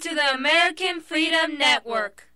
[0.00, 2.28] to the American Freedom Network.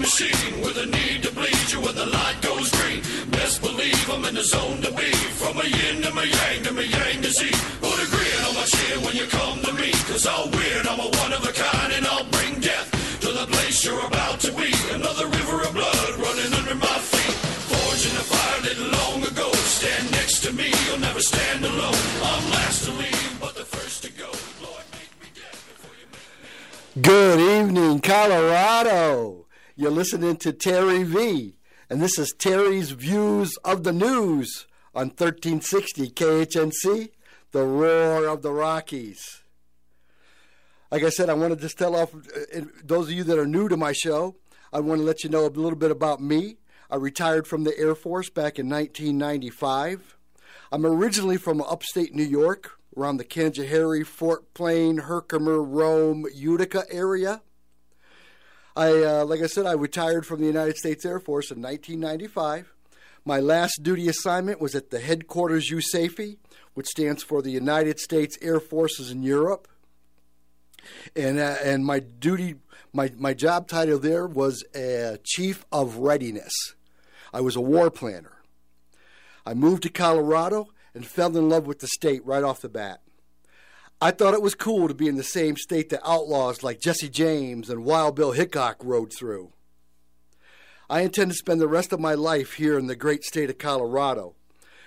[0.00, 3.02] Machine with a need to bleed you when the light goes green.
[3.30, 5.12] Best believe I'm in the zone to be.
[5.40, 7.50] From a yin to my yang to my yang to Z.
[7.84, 9.92] Put a grin on my chin when you come to me.
[10.08, 12.88] Cause I'll win, I'm a one of a kind and I'll bring death
[13.20, 14.72] to the place you're about to be.
[14.96, 17.36] Another river of blood running under my feet.
[17.70, 18.60] Forged in a fire
[18.98, 19.48] long ago.
[19.78, 22.02] Stand next to me, you'll never stand alone.
[22.32, 24.30] I'm last to leave, but the first to go.
[27.00, 29.39] Good evening, Colorado.
[29.80, 31.56] You're listening to Terry V,
[31.88, 37.08] and this is Terry's Views of the News on 1360 KHNC,
[37.52, 39.42] the roar of the Rockies.
[40.90, 43.46] Like I said, I wanted to just tell off uh, those of you that are
[43.46, 44.36] new to my show.
[44.70, 46.58] I want to let you know a little bit about me.
[46.90, 50.18] I retired from the Air Force back in 1995.
[50.70, 57.40] I'm originally from upstate New York, around the Canajoharie, Fort Plain, Herkimer, Rome, Utica area.
[58.80, 62.72] I, uh, like I said, I retired from the United States Air Force in 1995.
[63.26, 66.38] My last duty assignment was at the headquarters USAFE,
[66.72, 69.68] which stands for the United States Air Forces in Europe.
[71.14, 72.54] And uh, and my duty,
[72.94, 76.54] my my job title there was uh, Chief of Readiness.
[77.34, 78.38] I was a war planner.
[79.44, 83.02] I moved to Colorado and fell in love with the state right off the bat.
[84.02, 87.10] I thought it was cool to be in the same state that outlaws like Jesse
[87.10, 89.52] James and Wild Bill Hickok rode through.
[90.88, 93.58] I intend to spend the rest of my life here in the great state of
[93.58, 94.34] Colorado.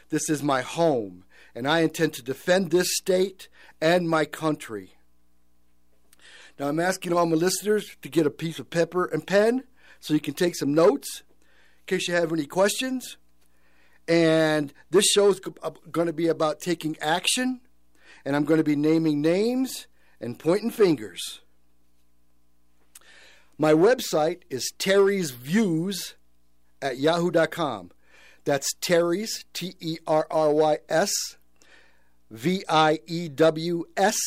[0.09, 4.95] This is my home, and I intend to defend this state and my country.
[6.59, 9.64] Now, I'm asking all my listeners to get a piece of paper and pen
[9.99, 11.21] so you can take some notes
[11.82, 13.17] in case you have any questions.
[14.08, 17.61] And this show is going uh, to be about taking action
[18.26, 19.88] and I'm going to be naming names
[20.20, 21.42] and pointing fingers.
[23.58, 26.16] My website is Terry's Views
[26.82, 27.92] at yahoo.com.
[28.45, 31.12] That's Terry's, T E R R Y S,
[32.30, 34.17] V I E W S,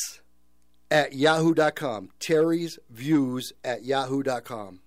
[0.90, 2.10] at yahoo.com.
[2.20, 4.80] Terry's Views at yahoo.com.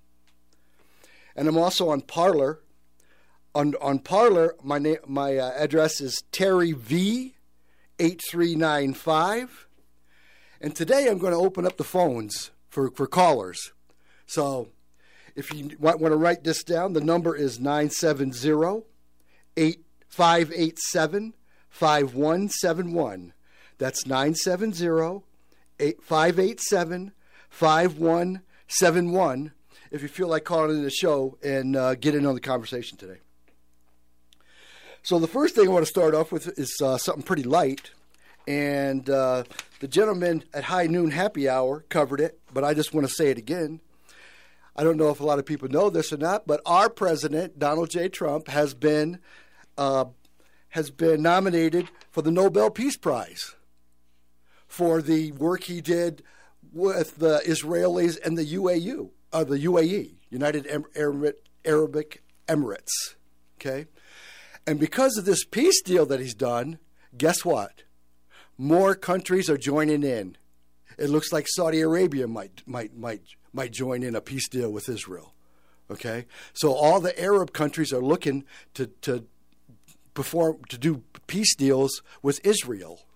[1.35, 2.59] And I'm also on Parler.
[3.55, 7.35] On, on Parler, my, na- my uh, address is Terry V
[7.99, 9.67] 8395.
[10.61, 13.71] And today I'm going to open up the phones for, for callers.
[14.25, 14.69] So
[15.35, 18.83] if you want, want to write this down, the number is 970
[20.07, 21.33] 587
[21.69, 23.33] 5171.
[23.77, 25.23] That's 970
[26.01, 27.11] 587
[27.49, 29.51] 5171
[29.91, 32.97] if you feel like calling in the show and uh, get in on the conversation
[32.97, 33.19] today.
[35.03, 37.91] So the first thing I want to start off with is uh, something pretty light,
[38.47, 39.43] and uh,
[39.79, 43.29] the gentleman at High Noon Happy Hour covered it, but I just want to say
[43.29, 43.79] it again.
[44.75, 47.59] I don't know if a lot of people know this or not, but our president
[47.59, 48.09] Donald J.
[48.09, 49.19] Trump has been
[49.77, 50.05] uh,
[50.69, 53.55] has been nominated for the Nobel Peace Prize
[54.67, 56.23] for the work he did
[56.71, 61.35] with the Israelis and the UAU, uh, the UAE, United Arab
[61.65, 63.15] Arabic Emirates.
[63.59, 63.87] Okay,
[64.69, 66.77] and because of this peace deal that he's done,
[67.17, 67.81] guess what?
[68.55, 70.37] More countries are joining in.
[70.95, 74.87] It looks like Saudi Arabia might might might might join in a peace deal with
[74.87, 75.33] Israel.
[75.89, 76.27] Okay?
[76.53, 78.43] So all the Arab countries are looking
[78.75, 79.25] to to
[80.13, 83.07] perform to do peace deals with Israel,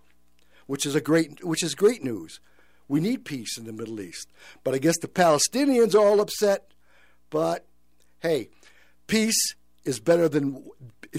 [0.66, 2.40] which is a great which is great news.
[2.88, 4.28] We need peace in the Middle East.
[4.64, 6.72] But I guess the Palestinians are all upset.
[7.30, 7.68] But
[8.22, 8.50] hey,
[9.06, 9.54] peace
[9.86, 10.66] is better than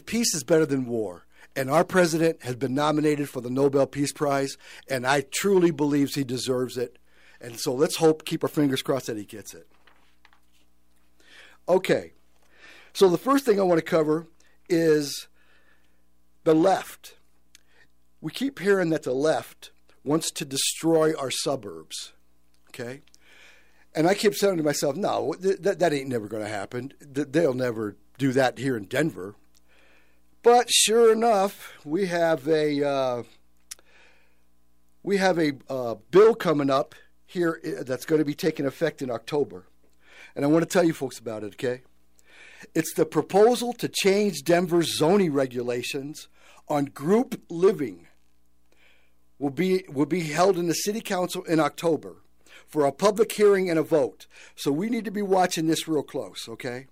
[0.01, 1.27] peace is better than war.
[1.57, 4.57] And our president has been nominated for the Nobel Peace Prize,
[4.89, 6.99] and I truly believes he deserves it.
[7.41, 9.69] And so let's hope, keep our fingers crossed that he gets it.
[11.69, 12.13] Okay,
[12.93, 14.27] so the first thing I want to cover
[14.69, 15.29] is
[16.45, 17.17] the left.
[18.21, 19.71] We keep hearing that the left
[20.05, 22.13] wants to destroy our suburbs.
[22.69, 23.03] Okay?
[23.95, 26.93] And I keep saying to myself, no, that, that ain't never going to happen.
[27.01, 29.35] They'll never do that here in Denver.
[30.45, 33.23] But sure enough, we have a uh,
[35.03, 36.95] we have a uh, bill coming up
[37.25, 39.65] here uh, that's going to be taking effect in October,
[40.37, 41.55] and I want to tell you folks about it.
[41.55, 41.81] Okay,
[42.75, 46.29] It's the proposal to change Denver's zoning regulations
[46.69, 48.07] on group living.
[49.39, 52.17] Will be will be held in the city council in October
[52.67, 54.27] for a public hearing and a vote.
[54.57, 56.89] So we need to be watching this real close, okay?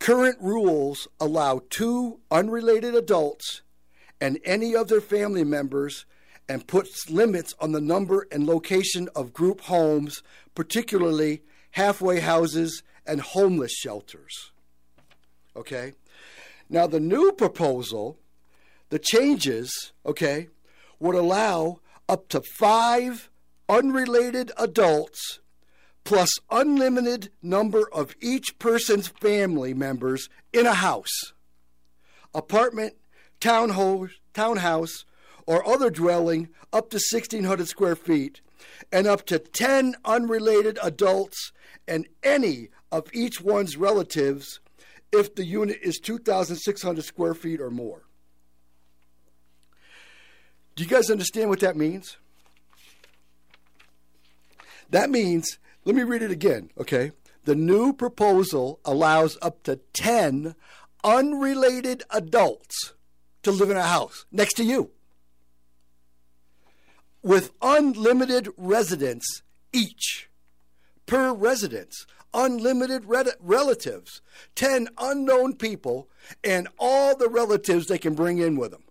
[0.00, 3.60] Current rules allow two unrelated adults
[4.18, 6.06] and any of their family members
[6.48, 10.22] and puts limits on the number and location of group homes,
[10.54, 11.42] particularly
[11.72, 14.52] halfway houses and homeless shelters.
[15.54, 15.92] Okay?
[16.70, 18.18] Now, the new proposal,
[18.88, 20.48] the changes, okay,
[20.98, 23.28] would allow up to five
[23.68, 25.40] unrelated adults
[26.10, 31.34] plus unlimited number of each person's family members in a house,
[32.34, 32.94] apartment,
[33.38, 35.04] townhouse, townhouse,
[35.46, 38.40] or other dwelling up to 1,600 square feet,
[38.90, 41.52] and up to 10 unrelated adults
[41.86, 44.58] and any of each one's relatives
[45.12, 48.02] if the unit is 2,600 square feet or more.
[50.74, 52.16] Do you guys understand what that means?
[54.90, 57.12] That means, let me read it again, okay?
[57.44, 60.54] The new proposal allows up to 10
[61.02, 62.92] unrelated adults
[63.42, 64.90] to live in a house next to you
[67.22, 69.42] with unlimited residence
[69.72, 70.30] each
[71.06, 73.04] per residence, unlimited
[73.40, 74.22] relatives,
[74.54, 76.08] 10 unknown people,
[76.44, 78.84] and all the relatives they can bring in with them.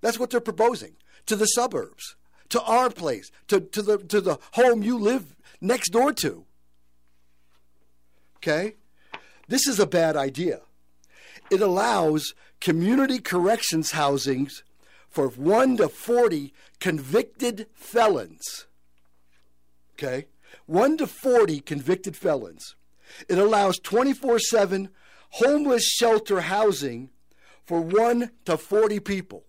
[0.00, 0.96] That's what they're proposing
[1.26, 2.16] to the suburbs,
[2.50, 6.44] to our place, to, to, the, to the home you live next door to.
[8.38, 8.74] Okay?
[9.48, 10.60] This is a bad idea.
[11.50, 14.62] It allows community corrections housings
[15.08, 18.66] for 1 to 40 convicted felons.
[19.94, 20.26] Okay?
[20.66, 22.74] 1 to 40 convicted felons.
[23.28, 24.90] It allows 24 7
[25.30, 27.10] homeless shelter housing
[27.64, 29.44] for 1 to 40 people.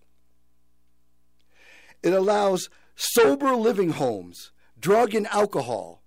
[2.02, 2.68] It allows
[2.98, 6.02] sober living homes, drug and alcohol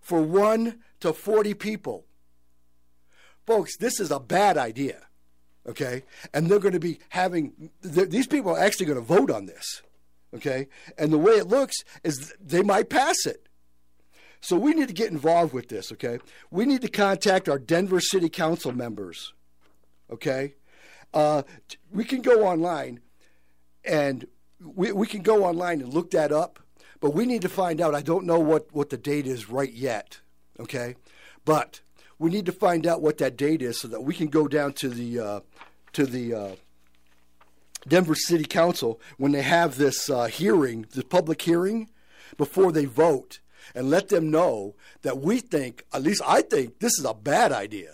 [0.00, 2.06] for 1 to 40 people.
[3.46, 5.06] Folks, this is a bad idea
[5.68, 6.04] okay?
[6.32, 9.82] And they're going to be having, these people are actually going to vote on this,
[10.34, 10.68] okay?
[10.96, 13.48] And the way it looks is they might pass it.
[14.40, 16.18] So we need to get involved with this, okay?
[16.50, 19.32] We need to contact our Denver City Council members,
[20.10, 20.54] okay?
[21.12, 21.42] Uh,
[21.90, 23.00] we can go online
[23.84, 24.26] and
[24.60, 26.58] we, we can go online and look that up,
[27.00, 27.94] but we need to find out.
[27.94, 30.20] I don't know what, what the date is right yet,
[30.58, 30.96] okay?
[31.44, 31.80] But
[32.18, 34.72] we need to find out what that date is so that we can go down
[34.74, 35.40] to the uh,
[35.92, 36.56] to the uh,
[37.88, 41.88] Denver City Council when they have this uh, hearing, this public hearing,
[42.36, 43.40] before they vote,
[43.74, 47.52] and let them know that we think, at least I think, this is a bad
[47.52, 47.92] idea.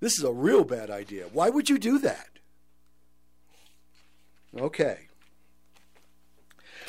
[0.00, 1.26] This is a real bad idea.
[1.32, 2.30] Why would you do that?
[4.58, 5.07] Okay.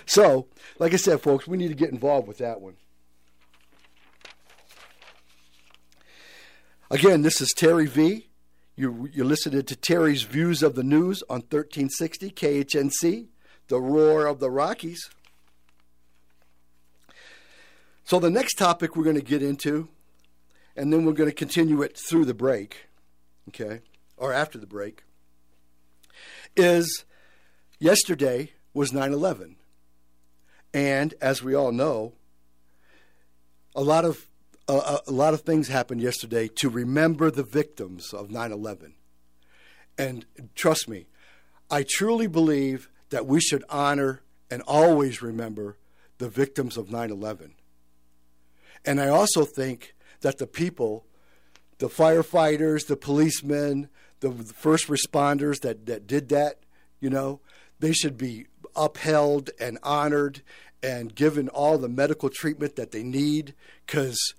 [0.10, 0.48] So,
[0.80, 2.78] like I said, folks, we need to get involved with that one.
[6.90, 8.28] Again, this is Terry V.
[8.76, 13.28] You, you're listening to Terry's Views of the News on 1360 KHNC,
[13.68, 15.12] the roar of the Rockies.
[18.04, 19.90] So, the next topic we're going to get into,
[20.76, 22.88] and then we're going to continue it through the break,
[23.50, 23.82] okay,
[24.18, 25.04] or after the break,
[26.56, 27.06] is
[27.78, 29.58] yesterday was 9 11.
[30.74, 32.14] And as we all know,
[33.76, 34.30] a lot of
[34.68, 38.94] a, lot of things happened yesterday to remember the victims of 9 11.
[39.98, 41.08] And trust me,
[41.72, 44.22] I truly believe that we should honor
[44.52, 45.78] and always remember
[46.20, 47.56] the victims of 9 11.
[48.86, 51.06] And I also think that the people,
[51.80, 56.60] the firefighters, the policemen, the first responders that, that did that,
[57.00, 57.42] you know,
[57.80, 58.46] they should be
[58.80, 60.42] upheld and honored
[60.82, 63.54] and given all the medical treatment that they need
[63.86, 64.34] because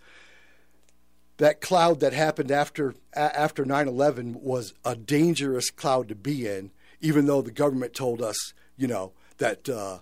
[1.36, 6.70] that cloud that happened after after 9/11 was a dangerous cloud to be in,
[7.00, 9.98] even though the government told us, you know, that uh,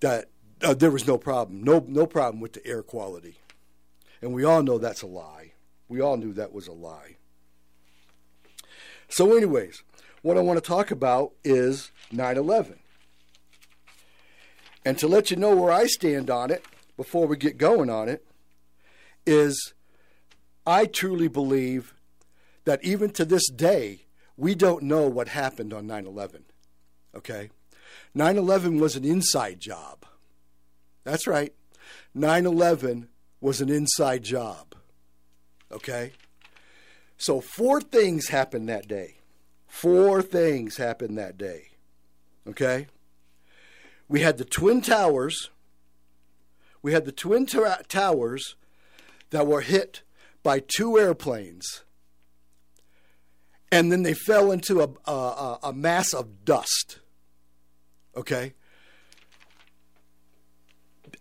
[0.00, 0.26] that
[0.62, 3.38] uh, there was no problem, no no problem with the air quality,
[4.22, 5.52] and we all know that's a lie.
[5.88, 7.16] We all knew that was a lie.
[9.08, 9.82] So, anyways,
[10.22, 12.78] what I want to talk about is 9/11,
[14.88, 16.64] and to let you know where I stand on it
[16.96, 18.24] before we get going on it
[19.26, 19.74] is
[20.66, 21.92] I truly believe
[22.64, 24.06] that even to this day,
[24.38, 26.44] we don't know what happened on 9 11.
[27.14, 27.50] Okay?
[28.14, 30.06] 9 11 was an inside job.
[31.04, 31.52] That's right.
[32.14, 33.08] 9 11
[33.42, 34.74] was an inside job.
[35.70, 36.12] Okay?
[37.18, 39.16] So, four things happened that day.
[39.66, 41.72] Four things happened that day.
[42.48, 42.86] Okay?
[44.08, 45.50] We had the Twin Towers.
[46.82, 48.56] We had the Twin Tower- Towers
[49.30, 50.02] that were hit
[50.42, 51.84] by two airplanes.
[53.70, 57.00] And then they fell into a, a- a mass of dust.
[58.16, 58.54] Okay?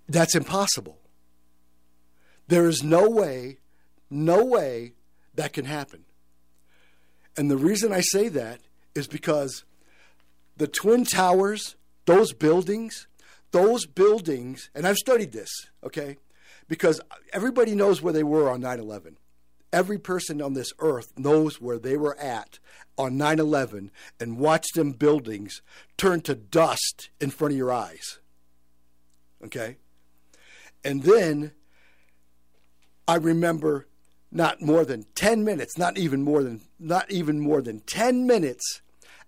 [0.07, 0.99] That's impossible.
[2.47, 3.57] There is no way,
[4.09, 4.93] no way
[5.35, 6.05] that can happen.
[7.35, 8.61] And the reason I say that
[8.95, 9.65] is because
[10.55, 11.75] the Twin Towers,
[12.07, 13.05] those buildings,
[13.51, 15.49] those buildings, and I've studied this,
[15.83, 16.17] okay?
[16.67, 16.99] Because
[17.31, 19.17] everybody knows where they were on 9 11.
[19.71, 22.59] Every person on this earth knows where they were at
[22.97, 25.61] on 9 11 and watched them buildings
[25.97, 28.19] turn to dust in front of your eyes.
[29.43, 29.77] Okay?
[30.83, 31.51] And then
[33.07, 33.87] I remember
[34.31, 38.81] not more than 10 minutes, not even more than not even more than 10 minutes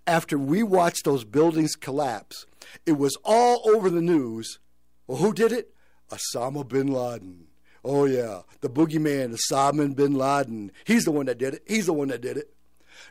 [0.06, 2.46] after we watched those buildings collapse.
[2.86, 4.58] It was all over the news.
[5.06, 5.74] Well, who did it?
[6.10, 7.46] Osama bin Laden.
[7.84, 10.72] Oh yeah, the boogeyman, Osama bin Laden.
[10.84, 11.62] He's the one that did it.
[11.66, 12.52] He's the one that did it.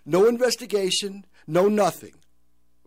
[0.05, 2.13] No investigation, no nothing.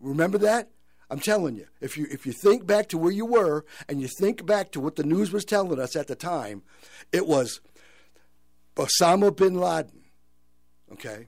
[0.01, 0.71] Remember that?
[1.11, 4.09] I'm telling you, if you if you think back to where you were and you
[4.09, 6.63] think back to what the news was telling us at the time,
[7.13, 7.61] it was
[8.77, 10.03] Osama bin Laden.
[10.93, 11.27] Okay.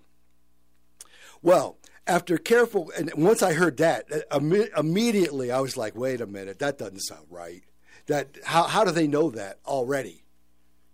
[1.43, 6.21] Well, after careful, and once I heard that, uh, imme- immediately I was like, "Wait
[6.21, 7.63] a minute, that doesn't sound right."
[8.07, 10.25] That how how do they know that already?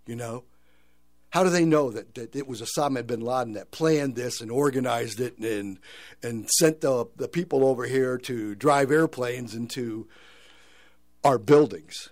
[0.07, 0.45] You know,
[1.31, 4.51] how do they know that, that it was Osama bin Laden that planned this and
[4.51, 5.79] organized it and
[6.23, 10.07] and sent the the people over here to drive airplanes into
[11.23, 12.09] our buildings?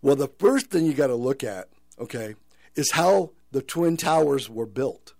[0.00, 2.34] Well, the first thing you got to look at, okay,
[2.74, 5.14] is how the twin towers were built.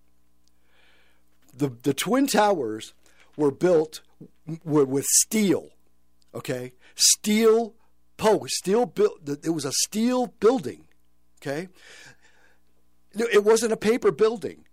[1.56, 2.92] The the twin towers
[3.36, 4.02] were built
[4.64, 5.70] w- with steel,
[6.34, 7.75] okay, steel
[8.16, 9.28] post, steel built.
[9.42, 10.86] It was a steel building,
[11.40, 11.68] okay.
[13.12, 14.66] It wasn't a paper building.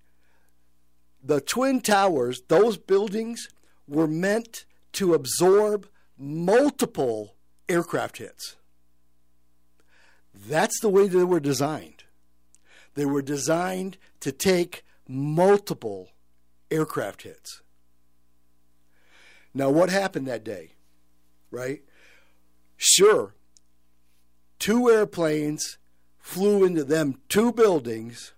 [1.23, 3.47] The twin towers, those buildings,
[3.87, 5.87] were meant to absorb
[6.17, 7.35] multiple
[7.69, 8.57] aircraft hits.
[10.33, 12.03] That's the way they were designed.
[12.95, 16.09] They were designed to take multiple
[16.73, 17.61] aircraft hits.
[19.53, 20.71] Now, what happened that day?
[21.51, 21.83] Right?
[22.77, 23.35] Sure,
[24.57, 25.77] two airplanes
[26.17, 28.33] flew into them two buildings,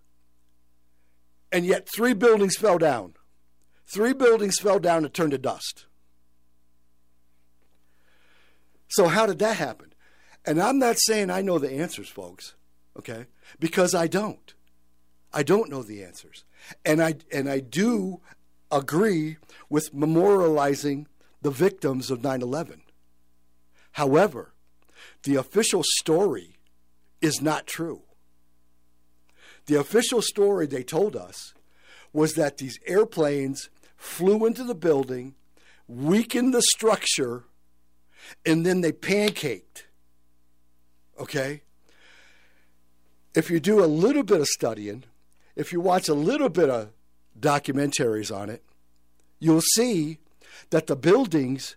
[1.51, 3.13] and yet three buildings fell down.
[3.87, 5.85] Three buildings fell down and turned to dust.
[8.89, 9.93] So, how did that happen?
[10.45, 12.55] And I'm not saying I know the answers, folks,
[12.97, 13.27] okay?
[13.59, 14.54] Because I don't.
[15.35, 16.45] I don't know the answers.
[16.85, 18.21] And I and I do
[18.71, 19.37] agree
[19.69, 21.05] with memorializing
[21.41, 22.81] the victims of 9/11.
[23.91, 24.53] However,
[25.23, 26.57] the official story
[27.21, 28.03] is not true.
[29.65, 31.53] The official story they told us
[32.13, 35.35] was that these airplanes flew into the building,
[35.87, 37.45] weakened the structure,
[38.45, 39.85] and then they pancaked.
[41.19, 41.63] Okay?
[43.33, 45.03] If you do a little bit of studying,
[45.55, 46.89] if you watch a little bit of
[47.39, 48.63] documentaries on it,
[49.39, 50.19] you'll see
[50.69, 51.75] that the buildings,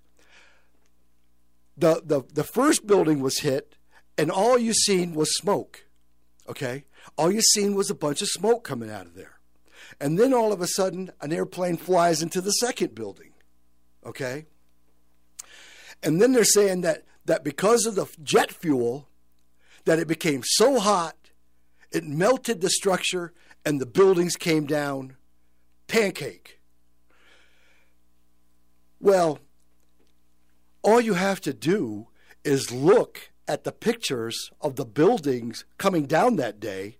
[1.76, 3.76] the, the, the first building was hit,
[4.16, 5.84] and all you seen was smoke.
[6.48, 6.84] Okay?
[7.16, 9.38] All you seen was a bunch of smoke coming out of there.
[10.00, 13.32] And then all of a sudden, an airplane flies into the second building.
[14.04, 14.46] Okay?
[16.02, 19.08] And then they're saying that, that because of the jet fuel,
[19.84, 21.16] that it became so hot,
[21.90, 23.32] it melted the structure,
[23.68, 25.14] and the buildings came down
[25.88, 26.58] pancake.
[28.98, 29.40] Well,
[30.82, 32.08] all you have to do
[32.44, 36.96] is look at the pictures of the buildings coming down that day,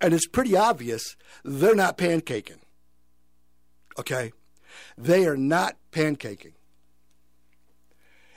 [0.00, 2.60] and it's pretty obvious they're not pancaking.
[3.98, 4.32] Okay?
[4.96, 6.52] They are not pancaking.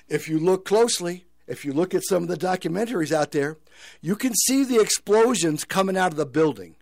[0.08, 3.60] If you look closely, if you look at some of the documentaries out there,
[4.02, 6.76] you can see the explosions coming out of the building.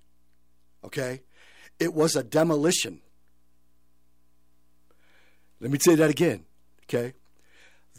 [0.83, 1.21] Okay?
[1.79, 3.01] It was a demolition.
[5.59, 6.45] Let me say that again.
[6.83, 7.13] Okay?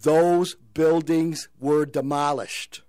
[0.02, 2.82] Those buildings were demolished.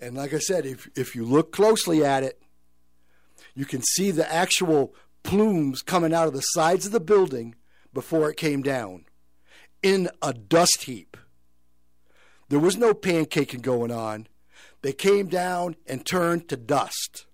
[0.00, 2.40] And like I said, if, if you look closely at it,
[3.54, 7.54] you can see the actual plumes coming out of the sides of the building
[7.92, 9.04] before it came down
[9.82, 11.16] in a dust heap.
[12.48, 14.26] There was no pancaking going on.
[14.82, 17.26] They came down and turned to dust.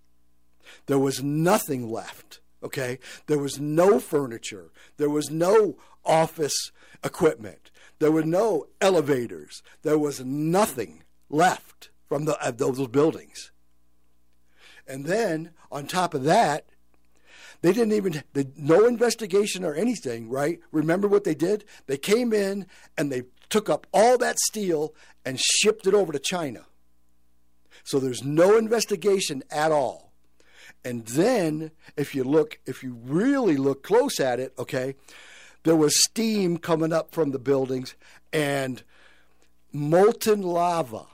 [0.87, 2.41] There was nothing left.
[2.63, 2.99] Okay?
[3.27, 4.71] There was no furniture.
[4.97, 6.71] There was no office
[7.03, 7.71] equipment.
[7.99, 9.63] There were no elevators.
[9.83, 13.51] There was nothing left from the, of those buildings.
[14.87, 16.67] And then on top of that,
[17.63, 20.61] they didn't even they, no investigation or anything, right?
[20.71, 21.65] Remember what they did?
[21.87, 22.67] They came in
[22.99, 24.95] and they took up all that steel
[25.25, 26.67] and shipped it over to China.
[27.83, 30.04] So there's no investigation at all.
[30.85, 34.95] And then if you look if you really look close at it, okay,
[35.63, 37.95] there was steam coming up from the buildings
[38.33, 38.83] and
[39.73, 41.07] molten lava.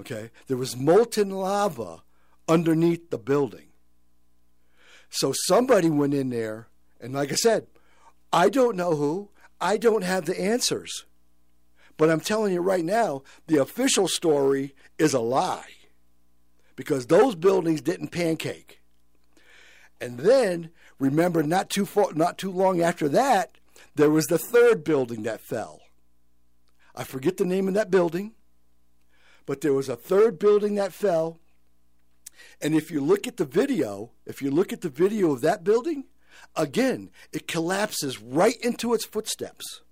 [0.00, 0.30] Okay?
[0.48, 2.02] There was molten lava
[2.48, 3.66] underneath the building.
[5.08, 6.68] So somebody went in there,
[7.00, 7.66] and like I said,
[8.32, 9.28] I don't know who,
[9.60, 11.04] I don't have the answers.
[11.98, 15.81] But I'm telling you right now, the official story is a lie
[16.82, 18.80] because those buildings didn't pancake.
[20.00, 23.56] And then remember, not too far, not too long after that,
[23.94, 25.80] there was the third building that fell.
[26.92, 28.32] I forget the name of that building,
[29.46, 31.38] but there was a third building that fell,
[32.60, 35.62] and if you look at the video, if you look at the video of that
[35.62, 36.06] building,
[36.56, 39.82] again, it collapses right into its footsteps.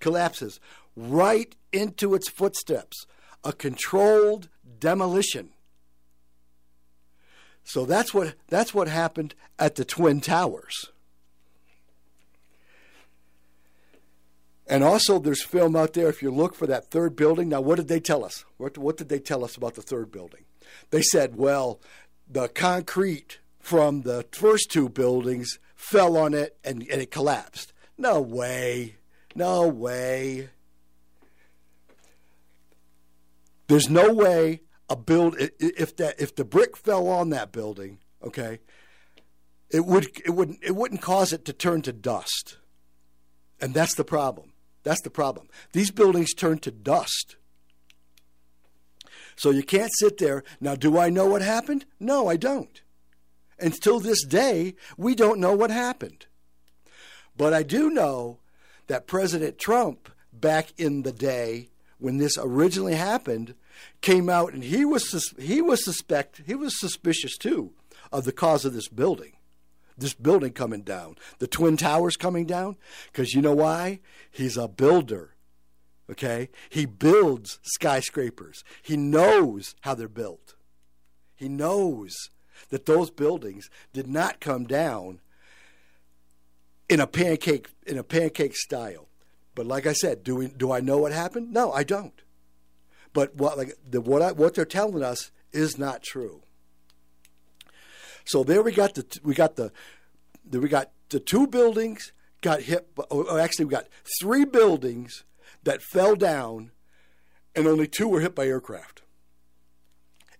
[0.00, 0.58] Collapses
[0.96, 3.04] right into its footsteps.
[3.44, 4.48] A controlled
[4.80, 5.50] demolition.
[7.68, 10.90] So that's what that's what happened at the Twin Towers.
[14.66, 16.08] And also, there's film out there.
[16.08, 18.46] If you look for that third building, now what did they tell us?
[18.56, 20.44] What, what did they tell us about the third building?
[20.90, 21.78] They said, well,
[22.26, 27.72] the concrete from the first two buildings fell on it and, and it collapsed.
[27.96, 28.96] No way.
[29.34, 30.48] No way.
[33.68, 38.60] There's no way a build if that if the brick fell on that building, okay,
[39.70, 42.58] it would it wouldn't it wouldn't cause it to turn to dust.
[43.60, 44.52] And that's the problem.
[44.84, 45.48] That's the problem.
[45.72, 47.36] These buildings turn to dust.
[49.36, 50.42] So you can't sit there.
[50.60, 51.84] Now, do I know what happened?
[52.00, 52.82] No, I don't.
[53.60, 56.26] Until this day, we don't know what happened.
[57.36, 58.38] But I do know
[58.86, 61.68] that President Trump, back in the day
[61.98, 63.54] when this originally happened,
[64.00, 67.72] came out and he was he was suspect he was suspicious too
[68.12, 69.32] of the cause of this building,
[69.96, 72.76] this building coming down, the twin towers coming down,
[73.12, 74.00] because you know why?
[74.30, 75.34] He's a builder.
[76.10, 76.48] Okay?
[76.70, 78.64] He builds skyscrapers.
[78.82, 80.54] He knows how they're built.
[81.36, 82.16] He knows
[82.70, 85.20] that those buildings did not come down
[86.88, 89.07] in a pancake in a pancake style.
[89.58, 91.52] But like I said, do we, do I know what happened?
[91.52, 92.22] No, I don't.
[93.12, 96.42] But what like the, what I, what they're telling us is not true.
[98.24, 99.72] So there we got the we got the,
[100.48, 102.88] we got the two buildings got hit.
[102.96, 103.88] Or oh, oh, actually, we got
[104.20, 105.24] three buildings
[105.64, 106.70] that fell down,
[107.56, 109.02] and only two were hit by aircraft.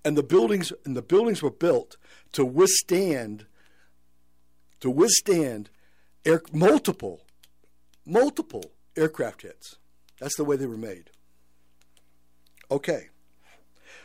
[0.05, 1.97] And the buildings and the buildings were built
[2.35, 3.47] to withstand
[4.79, 5.71] to withstand
[6.25, 7.23] air, multiple
[8.07, 9.77] multiple aircraft hits.
[10.21, 11.11] That's the way they were made.
[12.71, 13.09] Okay.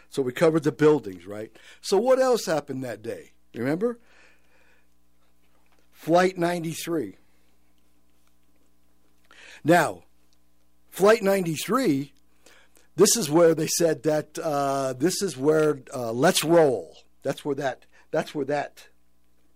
[0.09, 1.51] So we covered the buildings, right?
[1.81, 3.31] So what else happened that day?
[3.55, 3.99] Remember?
[5.91, 7.17] Flight 93.
[9.63, 10.03] Now,
[10.89, 12.13] Flight 93,
[12.95, 16.97] this is where they said that uh, this is where uh, Let's Roll.
[17.23, 18.89] That's where that that's where that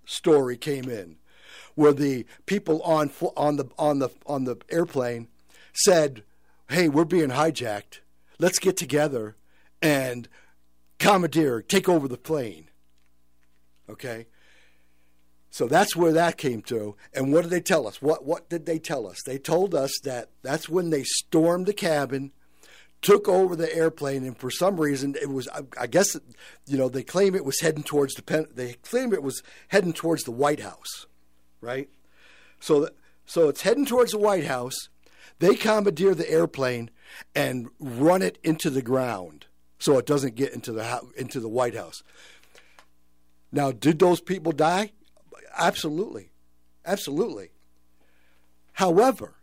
[0.06, 1.18] story came in,
[1.78, 5.28] where the people on on the on the on the airplane
[5.74, 6.24] said,
[6.70, 8.00] "Hey, we're being hijacked.
[8.40, 9.36] Let's get together
[9.80, 10.28] and
[10.98, 12.70] commandeer, take over the plane."
[13.88, 14.26] Okay.
[15.52, 16.96] So that's where that came to.
[17.14, 18.02] And what did they tell us?
[18.02, 19.22] What what did they tell us?
[19.24, 22.32] They told us that that's when they stormed the cabin,
[23.04, 25.48] took over the airplane, and for some reason it was
[25.80, 26.16] I guess
[26.66, 30.24] you know they claim it was heading towards the they claim it was heading towards
[30.24, 31.06] the White House,
[31.62, 31.90] right?
[32.60, 32.90] So
[33.26, 34.90] so it's heading towards the White House.
[35.40, 36.90] They commandeer the airplane
[37.36, 39.46] and run it into the ground
[39.80, 42.04] so it doesn't get into the into the White House.
[43.52, 44.92] Now, did those people die?
[45.58, 46.30] Absolutely.
[46.86, 47.50] Absolutely.
[48.74, 49.36] However,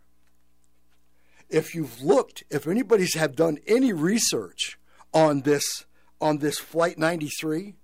[1.49, 4.79] if you've looked, if anybody's have done any research
[5.13, 5.85] on this
[6.21, 7.75] on this flight 93,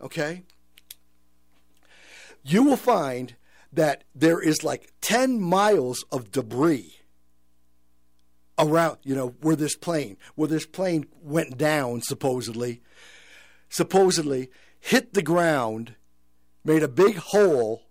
[0.00, 0.44] okay?
[2.42, 3.34] You will find
[3.72, 6.94] that there is like 10 miles of debris
[8.58, 12.80] around, you know, where this plane, where this plane went down supposedly.
[13.68, 14.50] Supposedly,
[14.80, 15.94] hit the ground,
[16.64, 17.82] made a big hole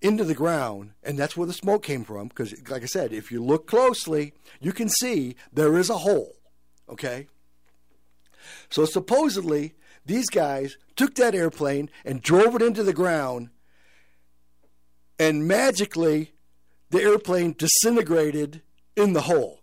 [0.00, 2.28] into the ground, and that's where the smoke came from.
[2.28, 6.36] Because, like I said, if you look closely, you can see there is a hole.
[6.88, 7.26] Okay?
[8.68, 13.48] So supposedly, these guys took that airplane and drove it into the ground,
[15.18, 16.32] and magically,
[16.90, 18.62] the airplane disintegrated
[18.96, 19.60] in the hole.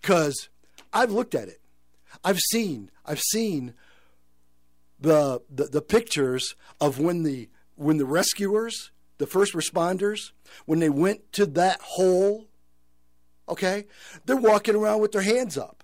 [0.00, 0.48] Because
[0.92, 1.60] I've looked at it.
[2.24, 3.74] I've seen, I've seen
[4.98, 10.32] the, the, the pictures of when the when the rescuers, the first responders,
[10.66, 12.46] when they went to that hole,
[13.48, 13.86] okay,
[14.24, 15.82] they're walking around with their hands up.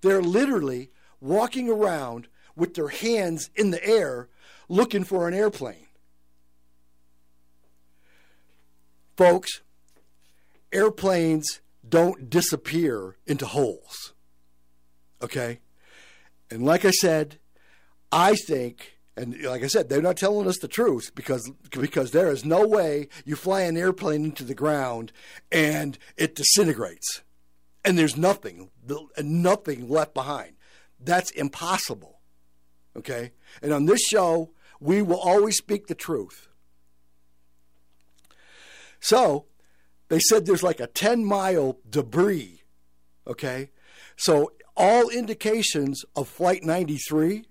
[0.00, 4.28] They're literally walking around with their hands in the air
[4.68, 5.85] looking for an airplane.
[9.16, 9.62] Folks,
[10.72, 14.12] airplanes don't disappear into holes.
[15.22, 15.60] Okay?
[16.50, 17.38] And like I said,
[18.12, 22.30] I think, and like I said, they're not telling us the truth because because there
[22.30, 25.12] is no way you fly an airplane into the ground
[25.50, 27.22] and it disintegrates,
[27.84, 28.70] and there's nothing,
[29.18, 30.52] nothing left behind.
[31.00, 32.20] That's impossible.
[32.96, 34.50] Okay, and on this show,
[34.80, 36.48] we will always speak the truth.
[39.06, 39.44] So,
[40.08, 42.62] they said there's like a 10 mile debris.
[43.24, 43.70] Okay,
[44.16, 47.44] so all indications of Flight 93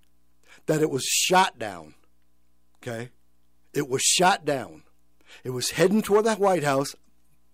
[0.65, 1.93] that it was shot down.
[2.81, 3.09] Okay?
[3.73, 4.83] It was shot down.
[5.45, 6.93] It was heading toward the White House.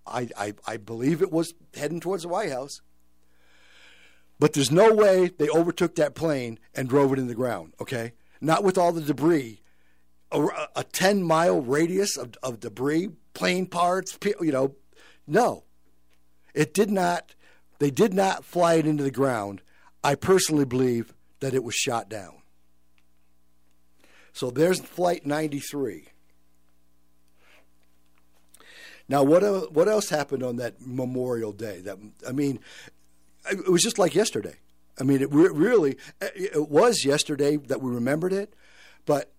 [0.08, 2.82] I, I, I believe it was heading towards the White House.
[4.40, 8.14] But there's no way they overtook that plane and drove it in the ground, okay?
[8.42, 9.62] Not with all the debris.
[10.32, 14.76] A, a 10 mile radius of, of debris, plane parts, you know.
[15.28, 15.64] No.
[16.54, 17.36] It did not,
[17.80, 19.62] they did not fly it into the ground.
[20.04, 22.42] I personally believe that it was shot down.
[24.34, 26.08] So there's Flight 93.
[29.08, 31.82] Now, what what else happened on that Memorial Day?
[31.82, 32.60] That I mean,
[33.52, 34.56] it was just like yesterday.
[35.00, 38.54] I mean, it really it was yesterday that we remembered it,
[39.06, 39.34] but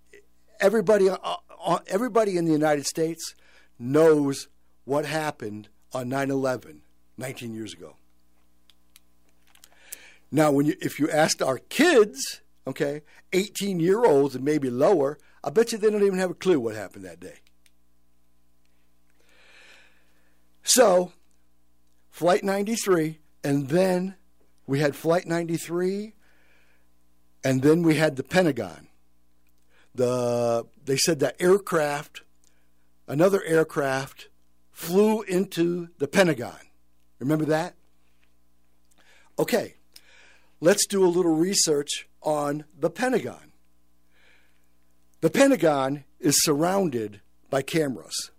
[0.60, 1.16] everybody uh,
[1.64, 3.34] uh, everybody in the United States
[3.82, 4.48] knows
[4.84, 6.80] what happened on 9/11
[7.18, 7.96] 19 years ago.
[10.30, 15.18] Now, when you, if you asked our kids, okay, 18 year olds and maybe lower,
[15.44, 17.40] I bet you they don't even have a clue what happened that day.
[20.62, 21.12] So,
[22.10, 24.14] Flight 93, and then
[24.66, 26.14] we had Flight 93,
[27.44, 28.88] and then we had the Pentagon.
[29.94, 32.22] The they said that aircraft,
[33.06, 34.28] another aircraft,
[34.70, 36.58] flew into the Pentagon.
[37.18, 37.74] Remember that?
[39.38, 39.74] Okay,
[40.60, 43.52] let's do a little research on the Pentagon.
[45.20, 48.30] The Pentagon is surrounded by cameras.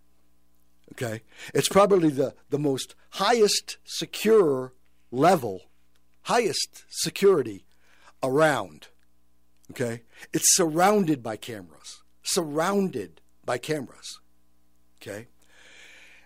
[0.94, 1.22] Okay?
[1.54, 4.74] It's probably the, the most highest secure
[5.12, 5.62] level,
[6.24, 7.66] highest security
[8.22, 8.88] around.
[9.72, 10.02] Okay?
[10.34, 12.04] It's surrounded by cameras.
[12.22, 14.20] Surrounded by cameras.
[15.06, 15.28] Okay?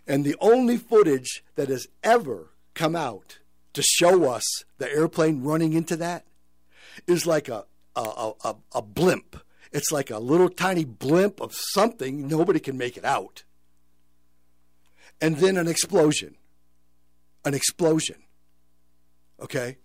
[0.06, 3.40] And the only footage that has ever come out
[3.74, 4.44] to show us
[4.78, 6.26] the airplane running into that
[7.08, 9.38] is like a, a, a, a blimp.
[9.72, 12.28] It's like a little tiny blimp of something.
[12.28, 13.44] Nobody can make it out.
[15.20, 16.36] And then an explosion.
[17.44, 18.18] An explosion.
[19.42, 19.78] Okay?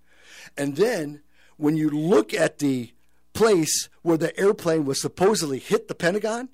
[0.56, 1.22] And then
[1.56, 2.92] when you look at the
[3.32, 6.50] place where the airplane was supposedly hit the Pentagon,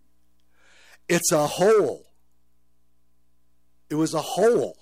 [1.08, 2.07] it's a hole.
[3.90, 4.76] It was a hole.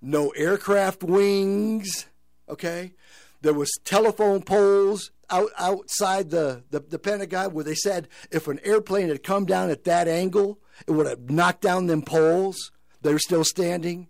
[0.00, 2.06] No aircraft wings,
[2.48, 2.92] okay?
[3.40, 8.60] There was telephone poles out outside the, the, the Pentagon where they said if an
[8.64, 12.70] airplane had come down at that angle, it would have knocked down them poles.
[13.02, 14.08] They're still standing.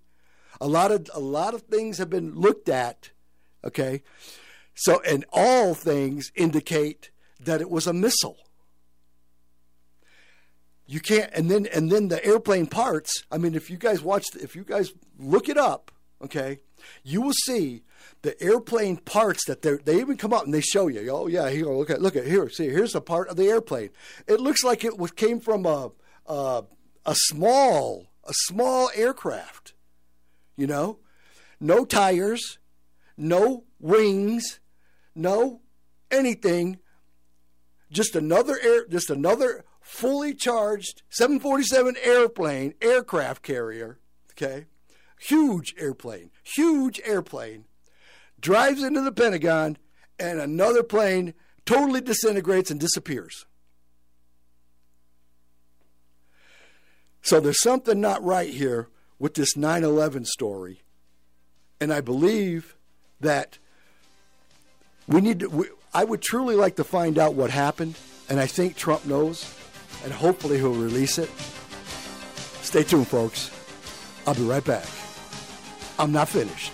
[0.60, 3.10] A lot of a lot of things have been looked at.
[3.64, 4.02] Okay,
[4.74, 8.38] so and all things indicate that it was a missile.
[10.90, 13.24] You can't, and then and then the airplane parts.
[13.30, 15.92] I mean, if you guys watch, if you guys look it up,
[16.24, 16.60] okay,
[17.04, 17.82] you will see
[18.22, 21.06] the airplane parts that they they even come up and they show you.
[21.10, 22.48] Oh yeah, here look at look at here.
[22.48, 23.90] See, here's a part of the airplane.
[24.26, 25.90] It looks like it was came from a
[26.24, 26.64] a,
[27.04, 29.74] a small a small aircraft.
[30.56, 31.00] You know,
[31.60, 32.58] no tires,
[33.14, 34.58] no wings,
[35.14, 35.60] no
[36.10, 36.78] anything.
[37.90, 43.98] Just another air, just another fully charged 747 airplane, aircraft carrier.
[44.32, 44.66] Okay,
[45.18, 47.64] huge airplane, huge airplane
[48.38, 49.78] drives into the Pentagon,
[50.20, 51.32] and another plane
[51.64, 53.46] totally disintegrates and disappears.
[57.22, 60.82] So there's something not right here with this 9 11 story.
[61.80, 62.76] And I believe
[63.20, 63.58] that
[65.06, 67.96] we need to, we, I would truly like to find out what happened.
[68.28, 69.57] And I think Trump knows.
[70.04, 71.30] And hopefully he'll release it.
[72.62, 73.50] Stay tuned, folks.
[74.26, 74.86] I'll be right back.
[75.98, 76.72] I'm not finished.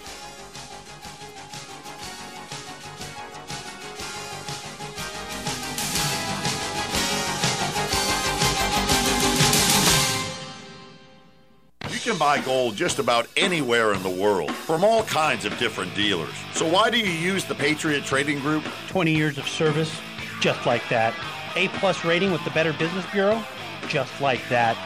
[11.91, 15.95] You can buy gold just about anywhere in the world from all kinds of different
[15.95, 16.35] dealers.
[16.53, 18.65] So why do you use the Patriot Trading Group?
[18.89, 19.97] 20 years of service,
[20.41, 21.15] just like that.
[21.57, 23.43] A plus rating with the Better Business Bureau,
[23.89, 24.77] just like that.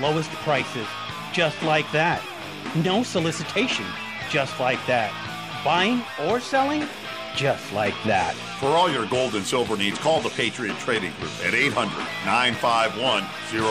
[0.00, 0.86] Lowest prices,
[1.32, 2.22] just like that.
[2.76, 3.86] No solicitation,
[4.28, 5.12] just like that.
[5.64, 6.86] Buying or selling,
[7.34, 8.34] just like that.
[8.58, 13.22] For all your gold and silver needs, call the Patriot Trading Group at 800 951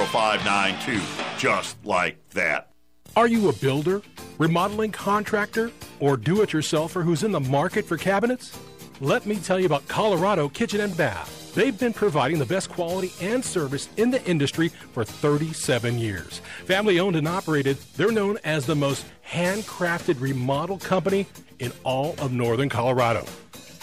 [0.08, 1.02] 0592.
[1.38, 2.72] Just like that.
[3.16, 4.02] Are you a builder,
[4.38, 8.58] remodeling contractor, or do it yourselfer who's in the market for cabinets?
[9.02, 11.39] Let me tell you about Colorado Kitchen and Bath.
[11.56, 16.42] They've been providing the best quality and service in the industry for 37 years.
[16.66, 21.26] Family owned and operated, they're known as the most handcrafted remodel company
[21.60, 23.26] in all of northern Colorado.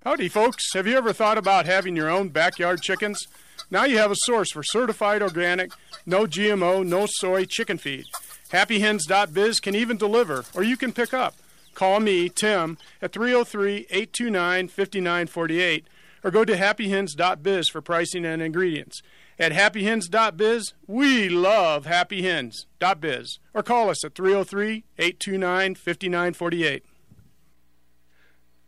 [0.05, 0.73] Howdy, folks.
[0.75, 3.27] Have you ever thought about having your own backyard chickens?
[3.71, 5.71] Now you have a source for certified organic,
[6.07, 8.05] no GMO, no soy chicken feed.
[8.51, 11.35] HappyHens.biz can even deliver, or you can pick up.
[11.75, 15.87] Call me, Tim, at 303 829 5948,
[16.23, 19.03] or go to happyhens.biz for pricing and ingredients.
[19.39, 26.85] At happyhens.biz, we love happyhens.biz, or call us at 303 829 5948.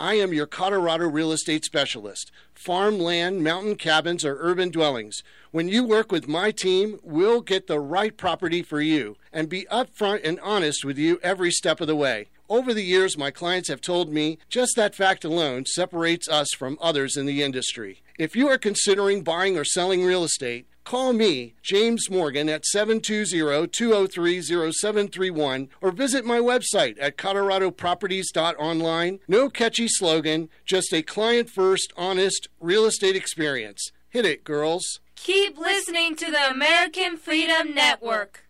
[0.00, 2.32] I am your Colorado real estate specialist.
[2.54, 5.22] Farmland, mountain cabins, or urban dwellings.
[5.50, 9.66] When you work with my team, we'll get the right property for you and be
[9.70, 12.28] upfront and honest with you every step of the way.
[12.48, 16.78] Over the years, my clients have told me just that fact alone separates us from
[16.80, 18.00] others in the industry.
[18.18, 25.68] If you are considering buying or selling real estate, call me, James Morgan, at 720-203-0731
[25.80, 29.18] or visit my website at coloradoproperties.online.
[29.28, 33.90] No catchy slogan, just a client-first, honest real estate experience.
[34.08, 35.00] Hit it, girls.
[35.16, 38.46] Keep listening to the American Freedom Network.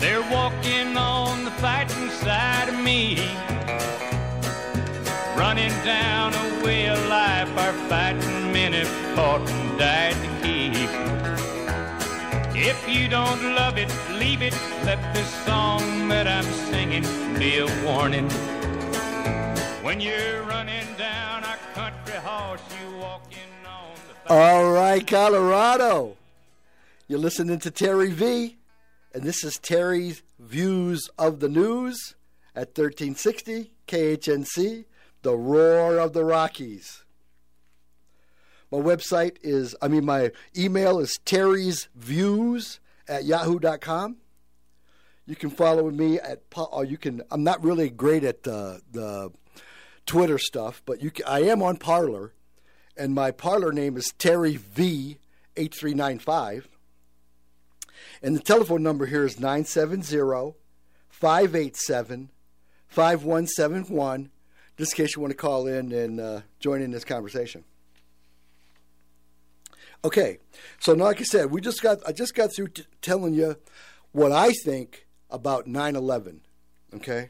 [0.00, 3.16] They're walking on the fighting side of me.
[5.40, 7.48] Running down a way of life
[7.88, 10.90] fighting men have fought and died to keep.
[12.54, 14.52] If you don't love it, leave it.
[14.84, 17.04] Let this song that I'm singing
[17.38, 18.28] be a warning.
[19.82, 23.94] When you're running down our country horse, you walking on
[24.26, 26.18] the All right, Colorado.
[27.08, 28.58] You're listening to Terry V,
[29.14, 32.14] and this is Terry's Views of the News
[32.54, 34.84] at 1360 KHNC,
[35.22, 37.04] the roar of the Rockies.
[38.70, 42.78] My website is, I mean, my email is Terry's Views
[43.08, 44.16] at yahoo.com.
[45.26, 49.32] You can follow me at, or you can, I'm not really great at uh, the
[50.06, 52.32] Twitter stuff, but you can, I am on Parler,
[52.96, 55.18] and my Parler name is Terry V
[55.56, 56.68] 8395.
[58.22, 60.54] And the telephone number here is 970
[61.08, 62.30] 587
[62.88, 64.30] 5171,
[64.80, 67.64] just in case you want to call in and uh, join in this conversation.
[70.02, 70.38] Okay,
[70.78, 73.56] so now, like I said, we just got I just got through t- telling you
[74.12, 76.40] what I think about 9/11.
[76.94, 77.28] Okay,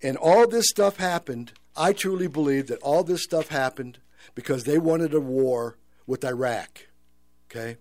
[0.00, 1.52] and all this stuff happened.
[1.76, 3.98] I truly believe that all this stuff happened
[4.36, 6.86] because they wanted a war with Iraq.
[7.50, 7.78] Okay?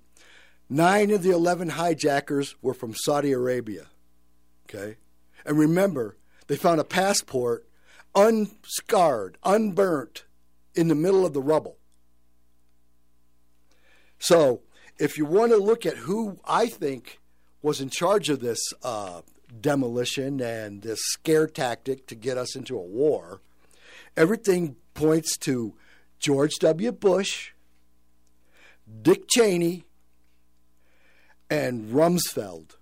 [0.68, 3.88] Nine of the 11 hijackers were from Saudi Arabia.
[4.68, 4.98] Okay?
[5.46, 7.68] And remember, they found a passport
[8.16, 10.26] unscarred, unburnt,
[10.76, 11.78] in the middle of the rubble.
[14.20, 14.62] So,
[14.98, 17.20] if you want to look at who I think
[17.62, 19.22] was in charge of this uh,
[19.60, 23.42] demolition and this scare tactic to get us into a war,
[24.16, 25.74] everything points to
[26.20, 26.92] George W.
[26.92, 27.52] Bush,
[29.02, 29.86] Dick Cheney,
[31.50, 32.78] and Rumsfeld.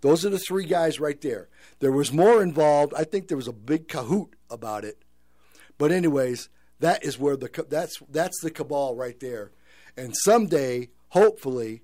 [0.00, 1.48] Those are the three guys right there.
[1.82, 2.94] There was more involved.
[2.96, 5.02] I think there was a big cahoot about it.
[5.78, 9.50] But anyways, that is where the that's that's the cabal right there.
[9.96, 11.82] And someday, hopefully,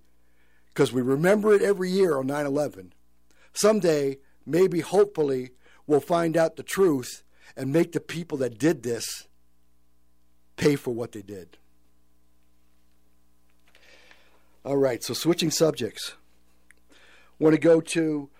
[0.68, 2.92] because we remember it every year on 9/11,
[3.52, 5.50] someday, maybe hopefully,
[5.88, 7.24] we'll find out the truth
[7.56, 9.26] and make the people that did this
[10.54, 11.58] pay for what they did.
[14.64, 16.14] All right, so switching subjects.
[17.40, 18.30] Want to go to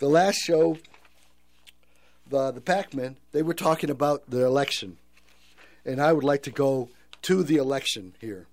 [0.00, 0.78] the last show,
[2.26, 3.16] the the Pac-Man.
[3.32, 4.98] They were talking about the election,
[5.84, 6.88] and I would like to go
[7.22, 8.46] to the election here.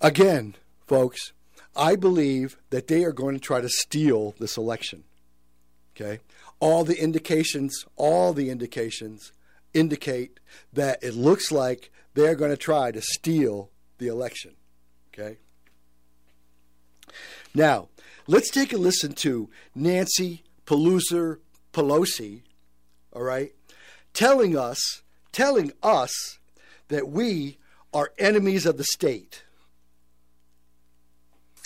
[0.00, 1.32] Again, folks,
[1.76, 5.04] I believe that they are going to try to steal this election.
[5.94, 6.20] Okay,
[6.58, 9.32] all the indications, all the indications
[9.74, 10.40] indicate
[10.72, 14.54] that it looks like they're going to try to steal the election.
[15.12, 15.38] Okay?
[17.54, 17.88] Now,
[18.26, 21.38] let's take a listen to Nancy Pelosi,
[21.72, 22.42] Pelosi,
[23.12, 23.52] all right,
[24.12, 26.38] telling us, telling us
[26.88, 27.58] that we
[27.94, 29.44] are enemies of the state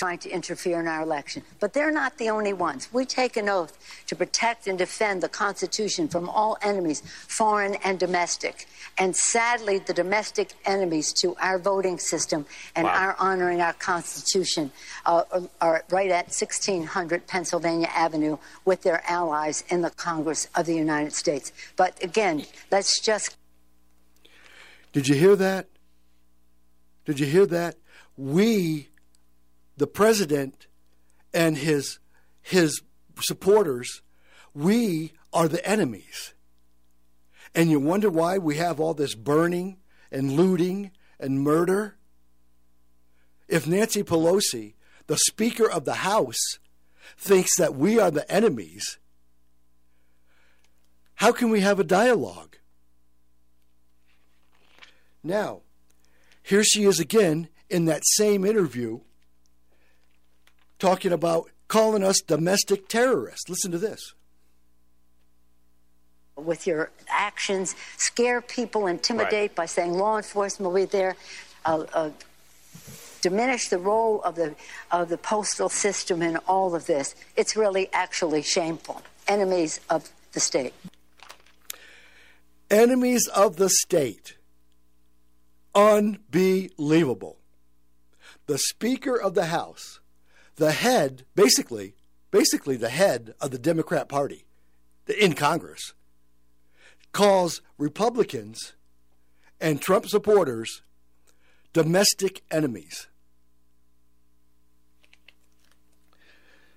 [0.00, 1.42] trying to interfere in our election.
[1.58, 2.88] But they're not the only ones.
[2.90, 7.98] We take an oath to protect and defend the Constitution from all enemies, foreign and
[7.98, 8.66] domestic.
[8.96, 12.94] And sadly, the domestic enemies to our voting system and wow.
[12.94, 14.72] our honoring our Constitution
[15.04, 15.24] uh,
[15.60, 21.12] are right at 1600 Pennsylvania Avenue with their allies in the Congress of the United
[21.12, 21.52] States.
[21.76, 23.36] But again, let's just.
[24.94, 25.66] Did you hear that?
[27.04, 27.76] Did you hear that?
[28.16, 28.89] We
[29.80, 30.66] the president
[31.32, 31.98] and his
[32.42, 32.82] his
[33.18, 34.02] supporters,
[34.52, 36.34] we are the enemies.
[37.54, 39.78] And you wonder why we have all this burning
[40.12, 41.96] and looting and murder?
[43.48, 44.74] If Nancy Pelosi,
[45.06, 46.58] the Speaker of the House,
[47.16, 48.98] thinks that we are the enemies,
[51.14, 52.58] how can we have a dialogue?
[55.22, 55.62] Now,
[56.42, 59.00] here she is again in that same interview
[60.80, 63.48] talking about calling us domestic terrorists.
[63.48, 64.14] Listen to this.
[66.36, 69.54] With your actions, scare people, intimidate right.
[69.54, 71.14] by saying law enforcement will be there,
[71.64, 72.10] uh, uh,
[73.20, 74.54] diminish the role of the
[74.90, 77.14] of the postal system in all of this.
[77.36, 79.02] It's really actually shameful.
[79.28, 80.74] Enemies of the state.
[82.70, 84.36] Enemies of the state.
[85.74, 87.36] Unbelievable.
[88.46, 89.99] The Speaker of the House
[90.60, 91.94] the head, basically,
[92.30, 94.44] basically the head of the Democrat Party
[95.18, 95.94] in Congress,
[97.12, 98.74] calls Republicans
[99.58, 100.82] and Trump supporters
[101.72, 103.08] domestic enemies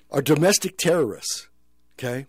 [0.09, 1.49] are domestic terrorists.
[1.99, 2.25] Okay?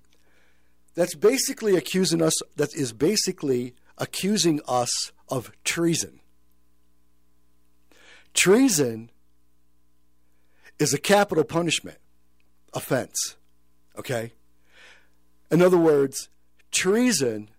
[0.96, 6.18] That's basically accusing us, that is basically accusing us of treason.
[8.34, 9.12] Treason
[10.78, 11.98] is a capital punishment
[12.72, 13.36] offense.
[13.96, 14.32] Okay?
[15.50, 16.28] In other words,
[16.70, 17.50] treason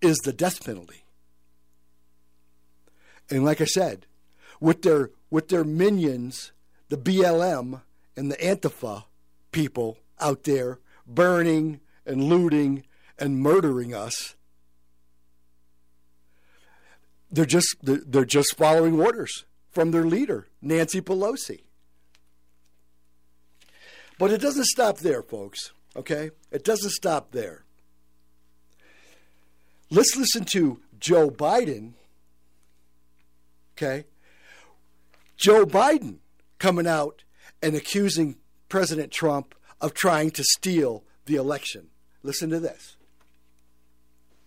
[0.00, 1.04] is the death penalty.
[3.30, 4.06] And like I said,
[4.60, 6.52] with their with their minions,
[6.88, 7.82] the BLM
[8.16, 9.04] and the Antifa
[9.52, 12.84] people out there burning and looting
[13.18, 14.34] and murdering us,
[17.30, 21.60] they're just they're just following orders from their leader, Nancy Pelosi.
[24.20, 25.72] But it doesn't stop there, folks.
[25.96, 26.30] Okay?
[26.50, 27.64] It doesn't stop there.
[29.90, 31.94] Let's listen to Joe Biden.
[33.72, 34.04] Okay?
[35.38, 36.18] Joe Biden
[36.58, 37.24] coming out
[37.62, 38.36] and accusing
[38.68, 41.88] President Trump of trying to steal the election.
[42.22, 42.98] Listen to this.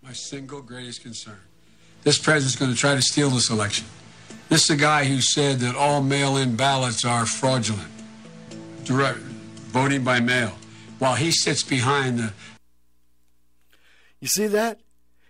[0.03, 1.39] My single greatest concern
[2.03, 3.87] this president's going to try to steal this election.
[4.49, 7.89] This is a guy who said that all mail in ballots are fraudulent.
[8.83, 9.19] Direct,
[9.73, 10.51] voting by mail,
[10.99, 12.31] while he sits behind the.
[14.21, 14.81] You see that?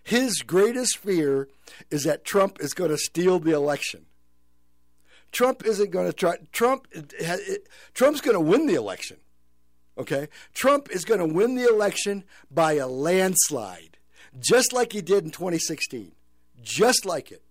[0.04, 1.48] His greatest fear
[1.90, 4.06] is that Trump is going to steal the election.
[5.32, 6.36] Trump isn't going to try.
[6.52, 6.88] Trump,
[7.94, 9.18] Trump's going to win the election.
[9.98, 13.98] Okay, Trump is going to win the election by a landslide,
[14.40, 16.12] just like he did in 2016,
[16.62, 17.44] just like it.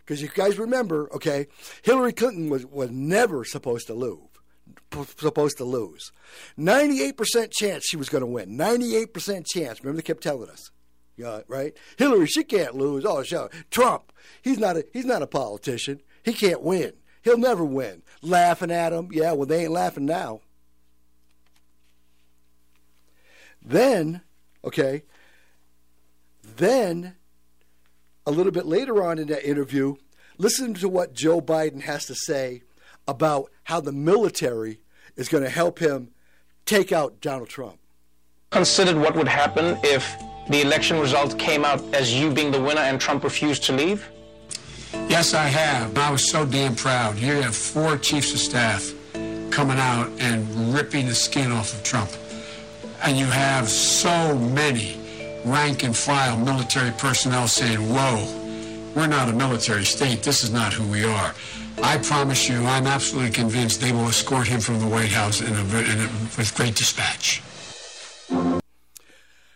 [0.00, 1.46] Because you guys remember, okay,
[1.82, 4.31] Hillary Clinton was was never supposed to lose
[4.92, 6.12] supposed to lose.
[6.58, 8.56] 98% chance she was going to win.
[8.56, 9.80] 98% chance.
[9.80, 10.70] Remember they kept telling us.
[11.16, 11.76] Yeah, right?
[11.98, 13.04] Hillary, she can't lose.
[13.04, 13.48] Oh, show.
[13.70, 16.00] Trump, he's not a he's not a politician.
[16.24, 16.94] He can't win.
[17.22, 18.02] He'll never win.
[18.22, 19.10] Laughing at him.
[19.12, 20.40] Yeah, well they ain't laughing now.
[23.64, 24.22] Then,
[24.64, 25.04] okay,
[26.42, 27.14] then
[28.26, 29.94] a little bit later on in that interview,
[30.38, 32.62] listen to what Joe Biden has to say
[33.06, 34.80] about how the military
[35.16, 36.10] is going to help him
[36.66, 37.78] take out Donald Trump.
[38.50, 40.14] Considered what would happen if
[40.48, 44.08] the election result came out as you being the winner and Trump refused to leave?
[45.08, 45.96] Yes, I have.
[45.96, 47.16] I was so damn proud.
[47.16, 48.92] Here you have four chiefs of staff
[49.50, 52.10] coming out and ripping the skin off of Trump.
[53.02, 54.98] And you have so many
[55.44, 58.26] rank and file military personnel saying, whoa,
[58.94, 60.22] we're not a military state.
[60.22, 61.34] This is not who we are.
[61.82, 65.52] I promise you, I'm absolutely convinced they will escort him from the White House in
[65.52, 67.42] a, in a, with great dispatch.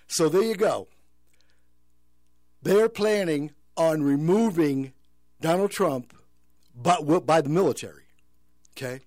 [0.08, 0.88] So there you go.
[2.62, 4.92] They're planning on removing
[5.40, 6.12] Donald Trump
[6.74, 8.04] but by the military.
[8.76, 9.00] Okay?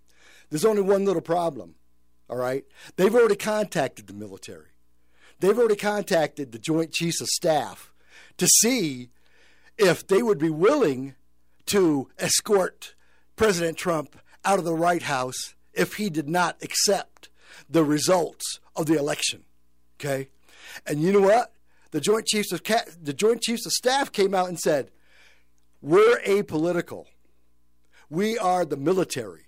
[0.50, 1.76] There's only one little problem.
[2.30, 2.64] All right?
[2.96, 4.70] They've already contacted the military.
[5.40, 7.92] They've already contacted the Joint Chiefs of Staff
[8.38, 9.10] to see
[9.78, 11.16] if they would be willing
[11.68, 12.96] to escort
[13.40, 17.30] President Trump out of the White House if he did not accept
[17.70, 19.46] the results of the election.
[19.98, 20.28] Okay?
[20.86, 21.54] And you know what?
[21.92, 22.62] The Joint Chiefs of
[23.02, 24.92] the Joint Chiefs of Staff came out and said,
[25.82, 27.06] "We're apolitical.
[28.10, 29.46] We are the military.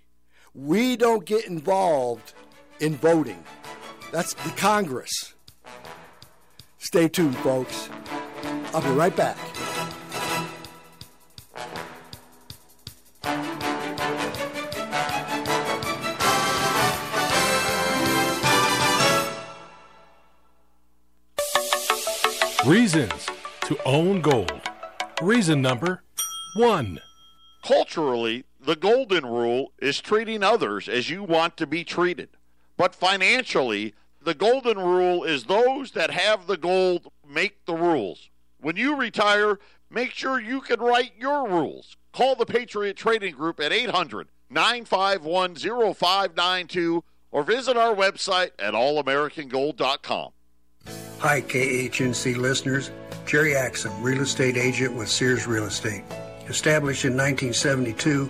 [0.54, 2.32] We don't get involved
[2.80, 3.44] in voting.
[4.10, 5.34] That's the Congress."
[6.78, 7.90] Stay tuned, folks.
[8.72, 9.36] I'll be right back.
[22.66, 23.28] Reasons
[23.62, 24.60] to own gold.
[25.20, 26.04] Reason number
[26.54, 27.00] one.
[27.64, 32.28] Culturally, the golden rule is treating others as you want to be treated.
[32.76, 38.30] But financially, the golden rule is those that have the gold make the rules.
[38.60, 39.58] When you retire,
[39.90, 41.96] make sure you can write your rules.
[42.12, 47.02] Call the Patriot Trading Group at 800 951 0592
[47.32, 50.30] or visit our website at allamericangold.com.
[51.22, 52.90] Hi, KHNC listeners.
[53.26, 56.02] Jerry Axum, real estate agent with Sears Real Estate.
[56.48, 58.28] Established in 1972,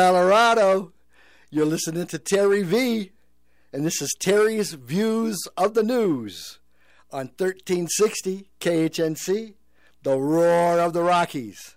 [0.00, 0.94] Colorado.
[1.50, 3.12] You're listening to Terry V,
[3.70, 6.58] and this is Terry's Views of the News
[7.12, 9.56] on 1360 KHNC,
[10.02, 11.76] the roar of the Rockies.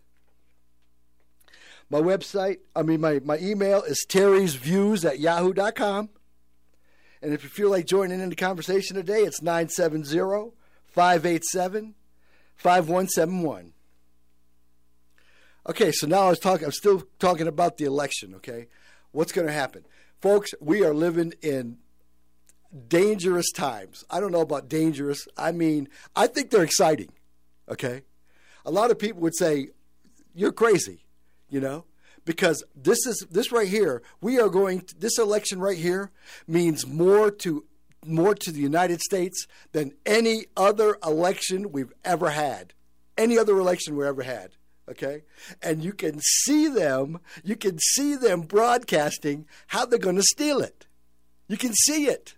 [1.90, 6.08] My website, I mean, my, my email is Terry's Views at yahoo.com.
[7.22, 10.54] And if you feel like joining in the conversation today, it's 970
[10.88, 11.96] 587
[12.56, 13.74] 5171.
[15.66, 18.68] Okay, so now I was talking, I'm still talking about the election, okay?
[19.12, 19.86] What's going to happen?
[20.20, 21.78] Folks, we are living in
[22.90, 24.04] dangerous times.
[24.10, 25.26] I don't know about dangerous.
[25.38, 25.88] I mean,
[26.18, 27.12] I think they're exciting,
[27.70, 28.02] okay?
[28.66, 29.70] A lot of people would say,
[30.36, 31.06] you're crazy,
[31.50, 31.86] you know?
[32.26, 36.12] Because this is this right here, we are going to, this election right here
[36.48, 37.66] means more to
[38.06, 42.74] more to the United States than any other election we've ever had.
[43.18, 44.52] Any other election we've ever had
[44.90, 45.24] okay?
[45.62, 50.62] And you can see them you can see them broadcasting how they're going to steal
[50.62, 50.86] it.
[51.48, 52.36] You can see it.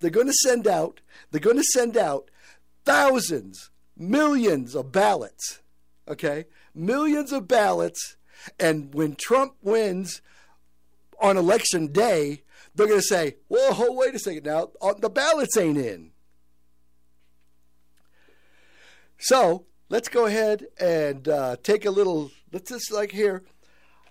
[0.00, 2.30] They're going to send out they're going to send out
[2.84, 5.60] thousands millions of ballots
[6.08, 6.46] okay?
[6.74, 8.16] Millions of ballots
[8.58, 10.20] and when trump wins
[11.20, 12.42] on election day
[12.74, 16.10] they're going to say whoa wait a second now uh, the ballots ain't in.
[19.18, 22.32] So let's go ahead and uh, take a little.
[22.50, 23.44] Let's just like here.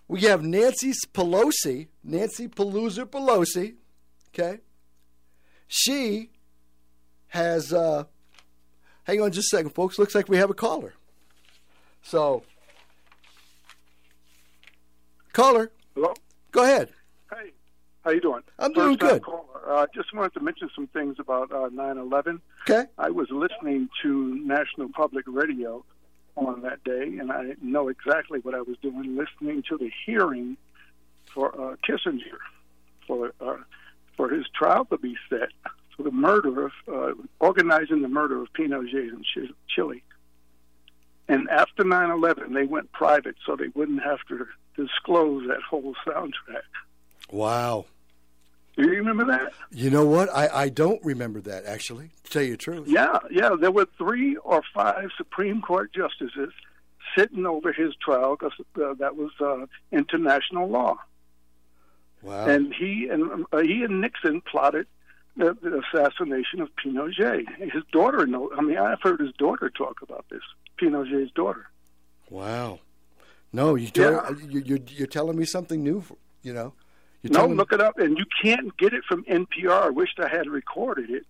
[0.07, 3.75] We have Nancy Pelosi, Nancy Pelosi Pelosi.
[4.29, 4.59] Okay,
[5.67, 6.29] she
[7.29, 7.73] has.
[7.73, 8.05] Uh,
[9.03, 9.99] hang on just a second, folks.
[9.99, 10.93] Looks like we have a caller.
[12.03, 12.43] So,
[15.33, 15.71] caller.
[15.95, 16.13] Hello.
[16.51, 16.89] Go ahead.
[18.03, 18.41] How you doing?
[18.57, 19.21] I'm doing good.
[19.67, 22.41] Uh, just wanted to mention some things about uh, 9/11.
[22.67, 22.89] Okay.
[22.97, 25.85] I was listening to National Public Radio
[26.35, 30.57] on that day, and I know exactly what I was doing, listening to the hearing
[31.33, 32.39] for uh, Kissinger
[33.05, 33.57] for uh,
[34.17, 35.49] for his trial to be set
[35.95, 39.23] for the murder of uh, organizing the murder of Pinochet in
[39.67, 40.03] Chile.
[41.27, 46.65] And after 9/11, they went private so they wouldn't have to disclose that whole soundtrack.
[47.31, 47.85] Wow.
[48.77, 49.51] Do you remember that?
[49.71, 50.29] You know what?
[50.33, 52.11] I, I don't remember that actually.
[52.23, 52.87] To tell you the truth.
[52.87, 53.51] Yeah, yeah.
[53.59, 56.53] There were three or five Supreme Court justices
[57.17, 60.95] sitting over his trial because uh, that was uh, international law.
[62.21, 62.47] Wow.
[62.47, 64.87] And he and uh, he and Nixon plotted
[65.35, 67.45] the, the assassination of Pinochet.
[67.59, 68.51] His daughter, know.
[68.57, 70.41] I mean, I've heard his daughter talk about this.
[70.79, 71.65] Pinochet's daughter.
[72.29, 72.79] Wow.
[73.51, 74.47] No, you tell, Yeah.
[74.49, 76.03] you, you're, you're telling me something new.
[76.41, 76.73] You know.
[77.23, 79.83] You're no, look it up, and you can't get it from NPR.
[79.83, 81.25] I wished I had recorded it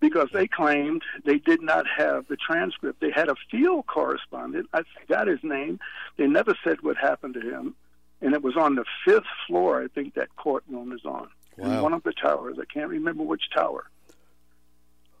[0.00, 3.00] because they claimed they did not have the transcript.
[3.00, 4.68] They had a field correspondent.
[4.72, 5.78] I forgot his name.
[6.16, 7.76] They never said what happened to him,
[8.20, 9.82] and it was on the fifth floor.
[9.82, 11.28] I think that courtroom is on
[11.58, 12.56] in one of the towers.
[12.60, 13.84] I can't remember which tower,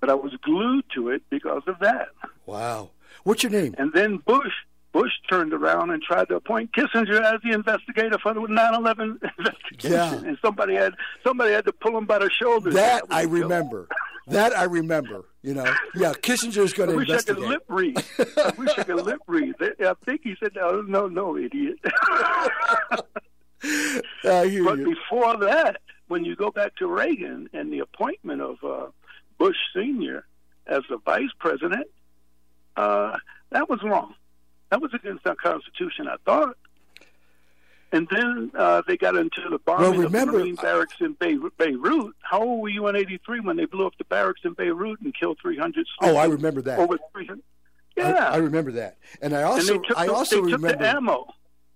[0.00, 2.08] but I was glued to it because of that.
[2.46, 2.90] Wow.
[3.24, 3.74] What's your name?
[3.78, 4.54] And then Bush
[4.92, 9.90] Bush turned around and tried to appoint Kissinger as the investigator for the 9/11 investigation,
[9.92, 10.14] Yeah.
[10.28, 12.74] and somebody had somebody had to pull him by the shoulders.
[12.74, 13.86] That was I remember.
[14.26, 15.24] That I remember.
[15.42, 15.72] You know.
[15.94, 16.12] Yeah.
[16.12, 17.42] Kissinger's going to investigate.
[17.42, 17.96] I wish I could lip read.
[18.36, 19.54] I wish I could lip read.
[19.80, 21.78] I think he said, "No, no, no, idiot."
[24.24, 24.94] I hear but you.
[24.94, 28.86] before that, when you go back to Reagan and the appointment of uh,
[29.38, 30.24] Bush Senior
[30.66, 31.86] as the vice president,
[32.76, 33.16] uh,
[33.50, 34.14] that was wrong.
[34.70, 36.56] That was against our Constitution, I thought.
[37.92, 41.56] And then uh, they got into the bombing remember- of the Marine barracks in Beirut,
[41.58, 42.14] Beirut.
[42.22, 45.12] How old were you in '83 when they blew up the barracks in Beirut and
[45.18, 45.84] killed 300?
[46.02, 46.78] Oh, I remember that.
[46.78, 47.42] Over 300.
[47.98, 48.30] I- Yeah.
[48.30, 50.76] I, remember that, and I also and took I the, also remember.
[50.76, 51.26] the ammo.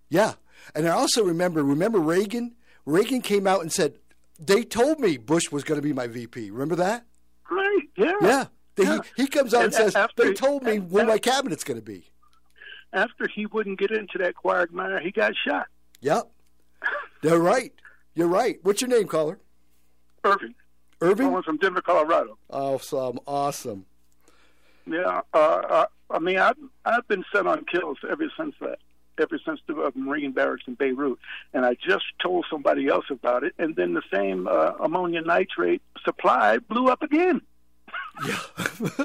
[0.09, 0.35] Yeah,
[0.77, 1.65] and I also remember.
[1.65, 2.55] Remember Reagan?
[2.87, 3.95] Reagan came out and said
[4.39, 6.53] they told me Bush was going to be my VP.
[6.53, 7.05] Remember that?
[7.51, 7.83] Right.
[7.97, 8.13] Yeah.
[8.23, 8.45] Yeah.
[8.79, 8.99] Yeah.
[9.17, 11.79] He, he comes out and, And says after- they told me who my cabinet's going
[11.81, 12.05] to be.
[12.95, 15.67] After he wouldn't get into that quagmire, he got shot.
[16.01, 16.31] Yep.
[17.23, 17.73] They're right.
[18.15, 18.59] You're right.
[18.63, 19.39] What's your name, caller?
[20.23, 20.55] Irving.
[21.01, 21.29] Irving.
[21.29, 22.39] Calling from Denver, Colorado.
[22.49, 23.19] Awesome.
[23.27, 23.85] Awesome.
[24.87, 28.79] Yeah, uh, uh, I mean, I've I've been set on kills ever since that,
[29.19, 31.19] ever since the uh, Marine barracks in Beirut,
[31.55, 35.83] and I just told somebody else about it, and then the same uh, ammonia nitrate
[36.05, 37.41] supply blew up again.
[38.27, 39.05] Yeah.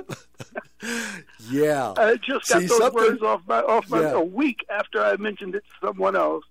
[1.50, 1.94] yeah.
[1.98, 4.12] I just got See, those something- words off my off my Yeah.
[4.14, 6.44] a week after I mentioned it to someone else.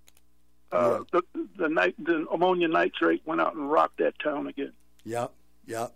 [0.70, 1.22] Uh, The
[1.57, 4.72] the night the ammonia nitrate went out and rocked that town again.
[5.05, 5.32] Yep.
[5.66, 5.95] Yep.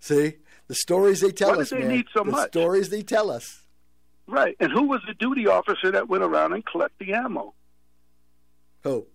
[0.00, 0.36] See
[0.68, 1.88] the stories they tell Why us, they man.
[1.88, 2.48] need so the much?
[2.50, 3.62] stories they tell us.
[4.28, 7.54] Right, and who was the duty officer that went around and collect the ammo?
[8.82, 9.06] Who?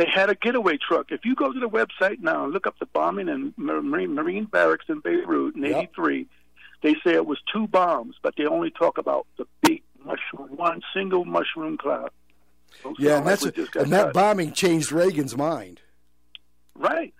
[0.00, 1.12] They had a getaway truck.
[1.12, 4.44] If you go to the website now and look up the bombing in Marine, Marine
[4.46, 6.26] barracks in Beirut in '83,
[6.82, 10.80] they say it was two bombs, but they only talk about the big mushroom, one
[10.94, 12.08] single mushroom cloud.
[12.82, 15.82] Those Yeah, and that's got and that bombing changed Reagan's mind.
[16.74, 17.12] right.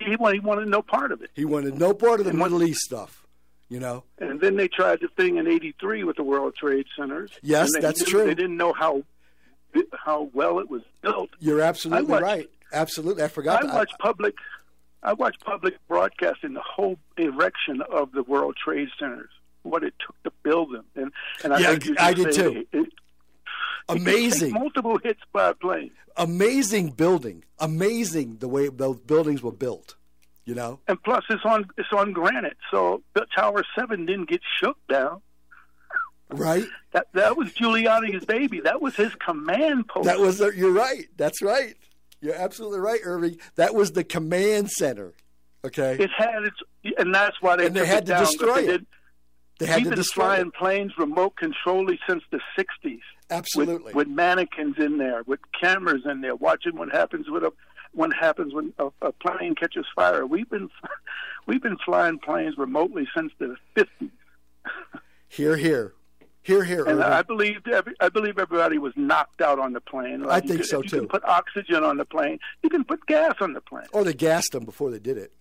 [0.00, 1.30] He wanted, he wanted no part of it.
[1.36, 3.24] He wanted no part of the Middle East stuff.
[3.68, 4.02] You know.
[4.18, 7.30] And then they tried the thing in '83 with the World Trade Centers.
[7.40, 8.24] Yes, they that's knew- true.
[8.26, 9.04] They didn't know how
[10.04, 11.30] how well it was built.
[11.38, 12.50] You're absolutely watched- right.
[12.72, 13.64] Absolutely, I forgot.
[13.64, 13.74] I that.
[13.74, 14.34] watched public.
[15.02, 19.30] I watched public broadcasting the whole erection of the World Trade Centers,
[19.62, 21.12] what it took to build them, and
[21.42, 22.66] and I, Yeah, I did say too.
[22.72, 22.88] It,
[23.88, 24.52] Amazing.
[24.52, 27.44] multiple hits by a plane, Amazing building.
[27.58, 29.96] Amazing the way those buildings were built.
[30.44, 30.80] You know.
[30.88, 35.22] and plus it's on it's on granite, so the Tower Seven didn't get shook down.
[36.32, 36.64] Right.
[36.92, 38.60] That that was Giuliani's baby.
[38.60, 40.06] That was his command post.
[40.06, 40.40] That was.
[40.40, 41.06] You're right.
[41.16, 41.76] That's right.
[42.20, 43.38] You're absolutely right, Irving.
[43.56, 45.14] That was the command center.
[45.64, 45.96] Okay.
[45.98, 46.56] It had its,
[46.98, 48.86] and that's why they And they had to down, destroy it.
[49.58, 50.54] They had We've to been flying it.
[50.54, 53.00] planes remote controlly since the '60s.
[53.30, 53.92] Absolutely.
[53.92, 57.52] With, with mannequins in there, with cameras in there, watching what happens with a
[57.92, 60.26] what happens when a, a plane catches fire.
[60.26, 60.70] We've been
[61.46, 64.10] we've been flying planes remotely since the '50s,
[65.28, 65.92] Here, here,
[66.42, 66.80] here, here.
[66.84, 67.02] and Irving.
[67.02, 70.24] I believe every, I believe everybody was knocked out on the plane.
[70.26, 70.96] I think could- so, if you too.
[71.00, 72.38] can put oxygen on the plane.
[72.62, 73.86] You can put gas on the plane.
[73.92, 75.32] or they gassed them before they did it.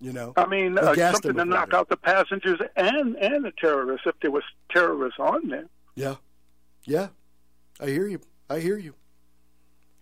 [0.00, 0.32] You know.
[0.36, 4.30] I mean, uh, something to knock out the passengers and and the terrorists if there
[4.30, 5.66] was terrorists on there.
[5.94, 6.16] Yeah.
[6.84, 7.08] Yeah.
[7.80, 8.20] I hear you.
[8.50, 8.94] I hear you.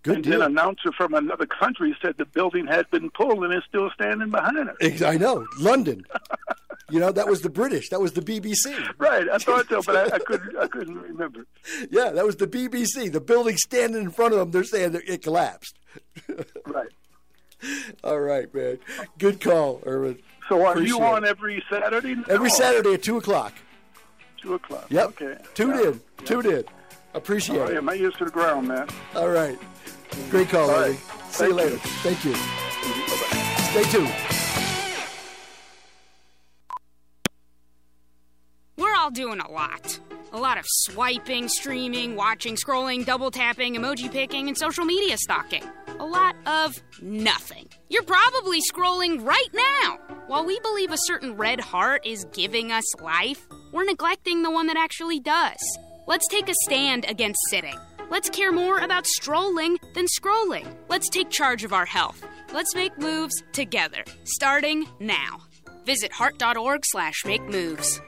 [0.03, 0.31] Good and deal.
[0.39, 3.89] then an announcer from another country said the building had been pulled and is still
[3.95, 5.01] standing behind it.
[5.01, 5.47] I know.
[5.59, 6.05] London.
[6.91, 7.87] you know, that was the British.
[7.89, 8.65] That was the BBC.
[8.97, 10.57] Right, I thought so, but I, I couldn't.
[10.57, 11.45] I couldn't remember.
[11.89, 13.11] Yeah, that was the BBC.
[13.13, 15.77] The building standing in front of them, they're saying it collapsed.
[16.65, 16.89] Right.
[18.03, 18.77] All right, man.
[19.17, 20.19] Good call, Irvin.
[20.49, 22.15] So are Appreciate you on every Saturday?
[22.15, 22.23] now?
[22.27, 23.53] Every Saturday at 2 o'clock.
[24.41, 24.85] Two o'clock.
[24.89, 25.07] Yep.
[25.21, 25.37] Okay.
[25.53, 25.87] Tune Yeah.
[25.91, 26.01] in.
[26.25, 26.63] Tune in.
[27.13, 27.73] Appreciate Oh, it.
[27.75, 28.87] yeah, my ears to the ground, man.
[29.15, 29.57] All right.
[30.29, 30.89] Great call, All right.
[30.89, 30.97] Irving.
[31.29, 31.55] See you Thank you.
[31.55, 31.77] later.
[32.03, 32.35] Thank you.
[33.83, 34.13] Stay tuned.
[38.77, 39.99] We're all doing a lot.
[40.31, 45.63] A lot of swiping, streaming, watching, scrolling, double tapping, emoji picking, and social media stalking.
[45.99, 47.67] A lot of nothing.
[47.89, 49.99] You're probably scrolling right now.
[50.25, 54.65] While we believe a certain red heart is giving us life, we're neglecting the one
[54.67, 55.59] that actually does.
[56.05, 57.77] Let's take a stand against sitting.
[58.09, 60.67] Let's care more about strolling than scrolling.
[60.89, 62.25] Let's take charge of our health.
[62.53, 65.39] Let's make moves together, starting now.
[65.85, 68.01] Visit heart.org slash make moves.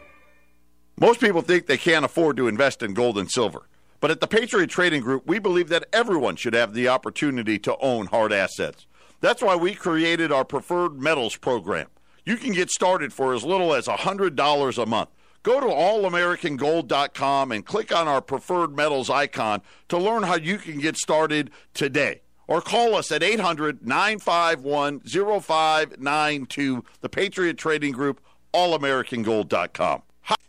[0.99, 3.69] Most people think they can't afford to invest in gold and silver.
[4.01, 7.77] But at the Patriot Trading Group, we believe that everyone should have the opportunity to
[7.77, 8.85] own hard assets.
[9.21, 11.87] That's why we created our Preferred Metals program.
[12.25, 15.09] You can get started for as little as $100 a month.
[15.45, 20.79] Go to allamericangold.com and click on our Preferred Metals icon to learn how you can
[20.79, 22.21] get started today.
[22.47, 28.21] Or call us at 800 951 0592, the Patriot Trading Group,
[28.55, 30.01] allamericangold.com.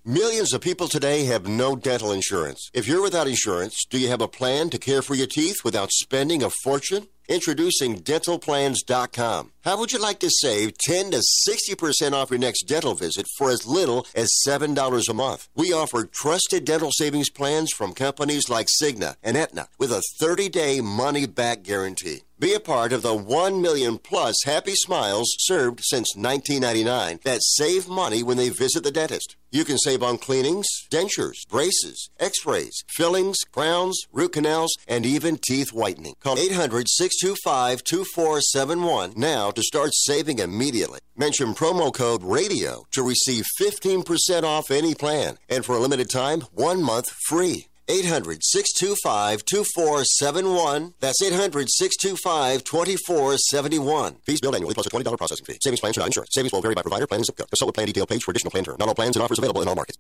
[0.09, 2.71] Millions of people today have no dental insurance.
[2.73, 5.91] If you're without insurance, do you have a plan to care for your teeth without
[5.91, 7.09] spending a fortune?
[7.29, 9.51] Introducing dentalplans.com.
[9.65, 13.51] How would you like to save 10 to 60% off your next dental visit for
[13.51, 15.49] as little as $7 a month?
[15.57, 20.49] We offer trusted dental savings plans from companies like Cigna and Aetna with a 30
[20.51, 22.26] day money back guarantee.
[22.39, 27.89] Be a part of the 1 million plus happy smiles served since 1999 that save
[27.89, 29.37] money when they visit the dentist.
[29.51, 35.39] You can save on cleanings, dentures, braces, x rays, fillings, crowns, root canals, and even
[35.39, 36.15] teeth whitening.
[36.21, 41.01] Call 800 625 2471 now to start saving immediately.
[41.17, 45.39] Mention promo code RADIO to receive 15% off any plan.
[45.49, 47.69] And for a limited time, one month free.
[47.89, 50.95] 800 625 2471.
[51.01, 54.17] That's 800 625 2471.
[54.27, 55.59] Fees billed annually plus a $20 processing fee.
[55.63, 56.31] Savings plan should not insurance.
[56.33, 57.51] Savings will vary by provider, plan, and zip code.
[57.51, 58.77] Consult with plan detail page for additional plan term.
[58.79, 59.99] Not all plans and offers available in all markets.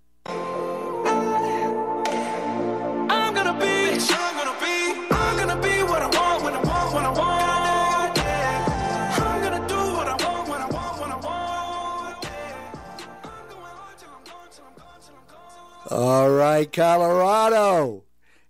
[15.88, 18.02] All right, Colorado.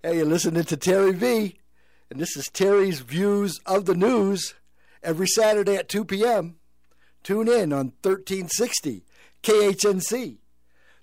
[0.03, 1.59] Hey, you're listening to Terry V,
[2.11, 4.55] and this is Terry's Views of the News
[5.03, 6.57] every Saturday at 2 p.m.
[7.22, 9.05] Tune in on 1360
[9.43, 10.39] KHNC,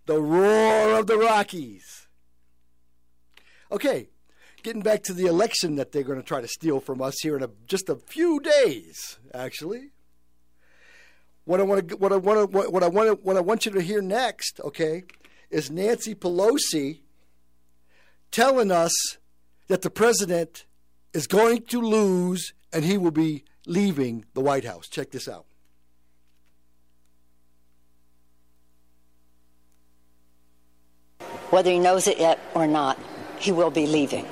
[0.07, 2.07] the roar of the Rockies.
[3.71, 4.09] Okay,
[4.63, 7.37] getting back to the election that they're going to try to steal from us here
[7.37, 9.91] in a, just a few days, actually.
[11.45, 13.71] What I want to, what I want to, what I want what I want you
[13.73, 15.03] to hear next, okay,
[15.53, 16.99] is Nancy Pelosi
[18.31, 19.17] telling us
[19.67, 20.65] that the president
[21.13, 24.87] is going to lose and he will be leaving the White House.
[24.87, 25.45] Check this out.
[31.51, 32.97] Whether he knows it yet or not,
[33.43, 34.25] he will be leaving.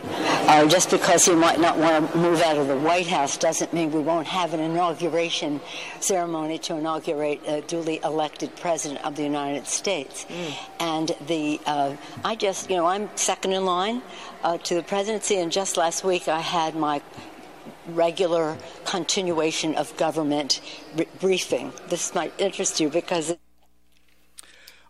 [0.47, 3.73] Uh, just because he might not want to move out of the White House doesn't
[3.73, 5.59] mean we won't have an inauguration
[5.99, 10.25] ceremony to inaugurate a duly elected president of the United States.
[10.29, 10.53] Mm.
[10.79, 14.01] And the uh, I just you know I'm second in line
[14.43, 17.01] uh, to the presidency, and just last week I had my
[17.87, 20.61] regular continuation of government
[20.95, 21.73] b- briefing.
[21.89, 23.35] This might interest you because.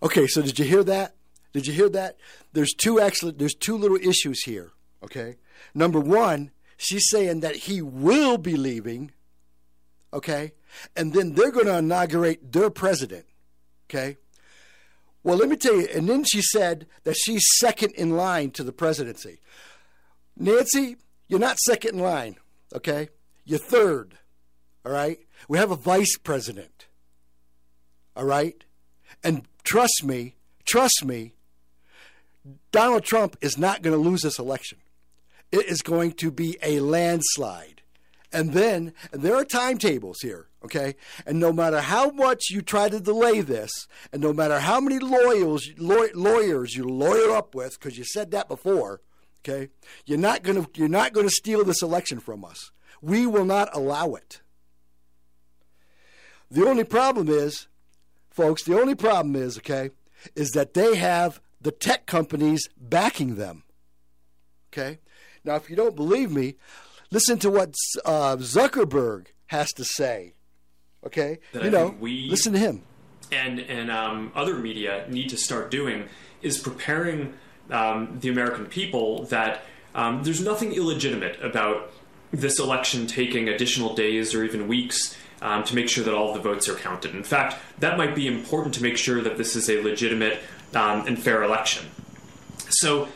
[0.03, 1.15] Okay, so did you hear that?
[1.53, 2.17] Did you hear that?
[2.53, 4.71] There's two actually there's two little issues here,
[5.03, 5.35] okay?
[5.73, 9.11] Number 1, she's saying that he will be leaving,
[10.13, 10.53] okay?
[10.95, 13.25] And then they're going to inaugurate their president,
[13.89, 14.17] okay?
[15.23, 18.63] Well, let me tell you, and then she said that she's second in line to
[18.63, 19.39] the presidency.
[20.35, 20.97] Nancy,
[21.27, 22.37] you're not second in line,
[22.73, 23.09] okay?
[23.45, 24.17] You're third,
[24.85, 25.19] all right?
[25.47, 26.87] We have a vice president,
[28.15, 28.63] all right?
[29.23, 30.35] And trust me,
[30.65, 31.33] trust me,
[32.71, 34.79] Donald Trump is not going to lose this election.
[35.51, 37.81] It is going to be a landslide.
[38.33, 40.95] And then, and there are timetables here, okay?
[41.25, 43.71] And no matter how much you try to delay this,
[44.13, 48.47] and no matter how many lawyers, lawyers you lawyer up with, because you said that
[48.47, 49.01] before,
[49.43, 49.69] okay,
[50.05, 52.71] you're not going to you're not going to steal this election from us.
[53.01, 54.41] We will not allow it.
[56.49, 57.67] The only problem is,
[58.29, 59.91] folks, the only problem is, okay,
[60.35, 63.63] is that they have the tech companies backing them.
[64.71, 64.99] Okay?
[65.43, 66.55] Now, if you don't believe me,
[67.11, 70.33] listen to what uh, Zuckerberg has to say.
[71.05, 71.39] Okay?
[71.53, 72.83] That you I know, we listen to him.
[73.31, 76.09] And, and um, other media need to start doing
[76.41, 77.33] is preparing
[77.69, 79.63] um, the American people that
[79.95, 81.91] um, there's nothing illegitimate about
[82.31, 86.39] this election taking additional days or even weeks um, to make sure that all the
[86.39, 87.15] votes are counted.
[87.15, 90.39] In fact, that might be important to make sure that this is a legitimate
[90.73, 91.85] um, and fair election.
[92.69, 93.07] So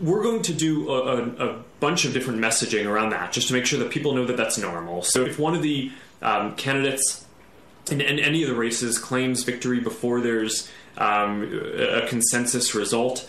[0.00, 3.52] we're going to do a, a, a, bunch of different messaging around that just to
[3.52, 5.02] make sure that people know that that's normal.
[5.02, 5.90] So if one of the
[6.22, 7.26] um, candidates
[7.90, 11.42] in, in, any of the races claims victory before there's um,
[11.76, 13.28] a consensus result,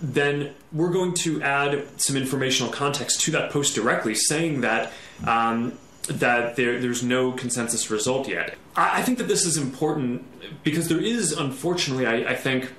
[0.00, 4.92] then we're going to add some informational context to that post directly, saying that
[5.24, 5.78] um,
[6.08, 8.56] that there, there's no consensus result yet.
[8.74, 10.24] I, I, think that this is important
[10.64, 12.72] because there is, unfortunately, I, I think,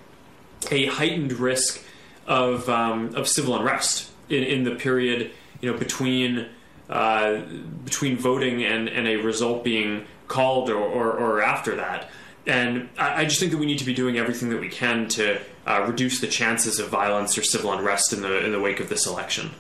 [0.72, 1.84] a heightened risk
[2.28, 6.48] of um, of civil unrest in, in the period you know between
[6.90, 7.42] uh,
[7.84, 12.10] between voting and, and a result being called or, or, or after that.
[12.46, 15.40] And I, just think that we need to be doing everything that we can to
[15.66, 18.90] uh, reduce the chances of violence or civil unrest in the in the wake of
[18.90, 19.52] this election.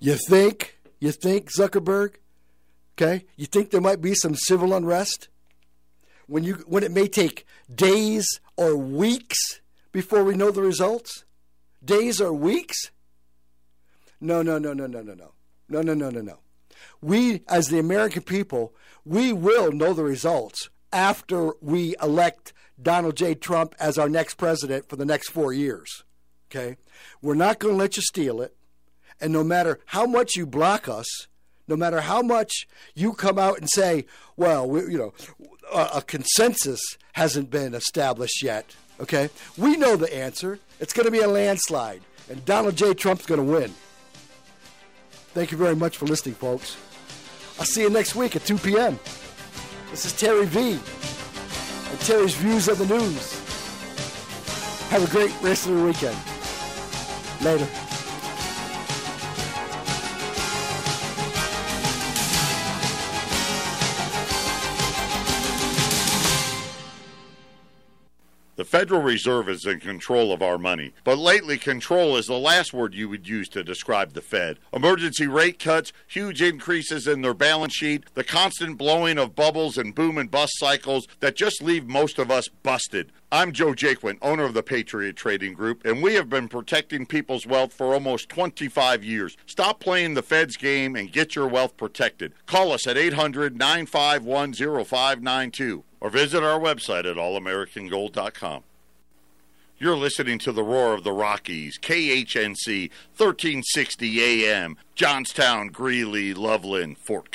[0.00, 0.78] You think?
[1.00, 2.14] You think Zuckerberg?
[2.96, 5.28] Okay, you think there might be some civil unrest
[6.26, 9.60] when you when it may take days or weeks
[9.92, 11.24] before we know the results?
[11.84, 12.90] Days or weeks?
[14.20, 15.32] No, no, no, no, no, no, no.
[15.68, 16.38] No, no, no, no, no.
[17.00, 18.74] We, as the American people,
[19.04, 23.34] we will know the results after we elect Donald J.
[23.34, 26.04] Trump as our next president for the next four years.
[26.50, 26.76] Okay?
[27.20, 28.56] We're not going to let you steal it.
[29.20, 31.28] And no matter how much you block us,
[31.66, 35.14] no matter how much you come out and say, well, we, you know,
[35.72, 36.80] a, consensus
[37.12, 38.74] hasn't been established yet.
[39.00, 39.28] Okay?
[39.56, 40.58] We know the answer.
[40.80, 42.94] It's going to be a landslide, and Donald J.
[42.94, 43.72] Trump's going to win.
[45.32, 46.76] Thank you very much for listening, folks.
[47.58, 48.98] I'll see you next week at 2 p.m.
[49.90, 50.72] This is Terry V.
[50.72, 53.40] and Terry's Views of the News.
[54.90, 56.16] Have a great rest of the weekend.
[57.42, 57.83] Later.
[68.56, 72.72] The Federal Reserve is in control of our money, but lately control is the last
[72.72, 74.60] word you would use to describe the Fed.
[74.72, 79.92] Emergency rate cuts, huge increases in their balance sheet, the constant blowing of bubbles and
[79.92, 83.10] boom and bust cycles that just leave most of us busted.
[83.34, 87.48] I'm Joe Jaquin, owner of the Patriot Trading Group, and we have been protecting people's
[87.48, 89.36] wealth for almost 25 years.
[89.44, 92.32] Stop playing the Fed's game and get your wealth protected.
[92.46, 94.52] Call us at 800 951
[94.84, 98.62] 0592 or visit our website at allamericangold.com.
[99.78, 107.32] You're listening to the Roar of the Rockies, KHNC 1360 AM, Johnstown, Greeley, Loveland, Fort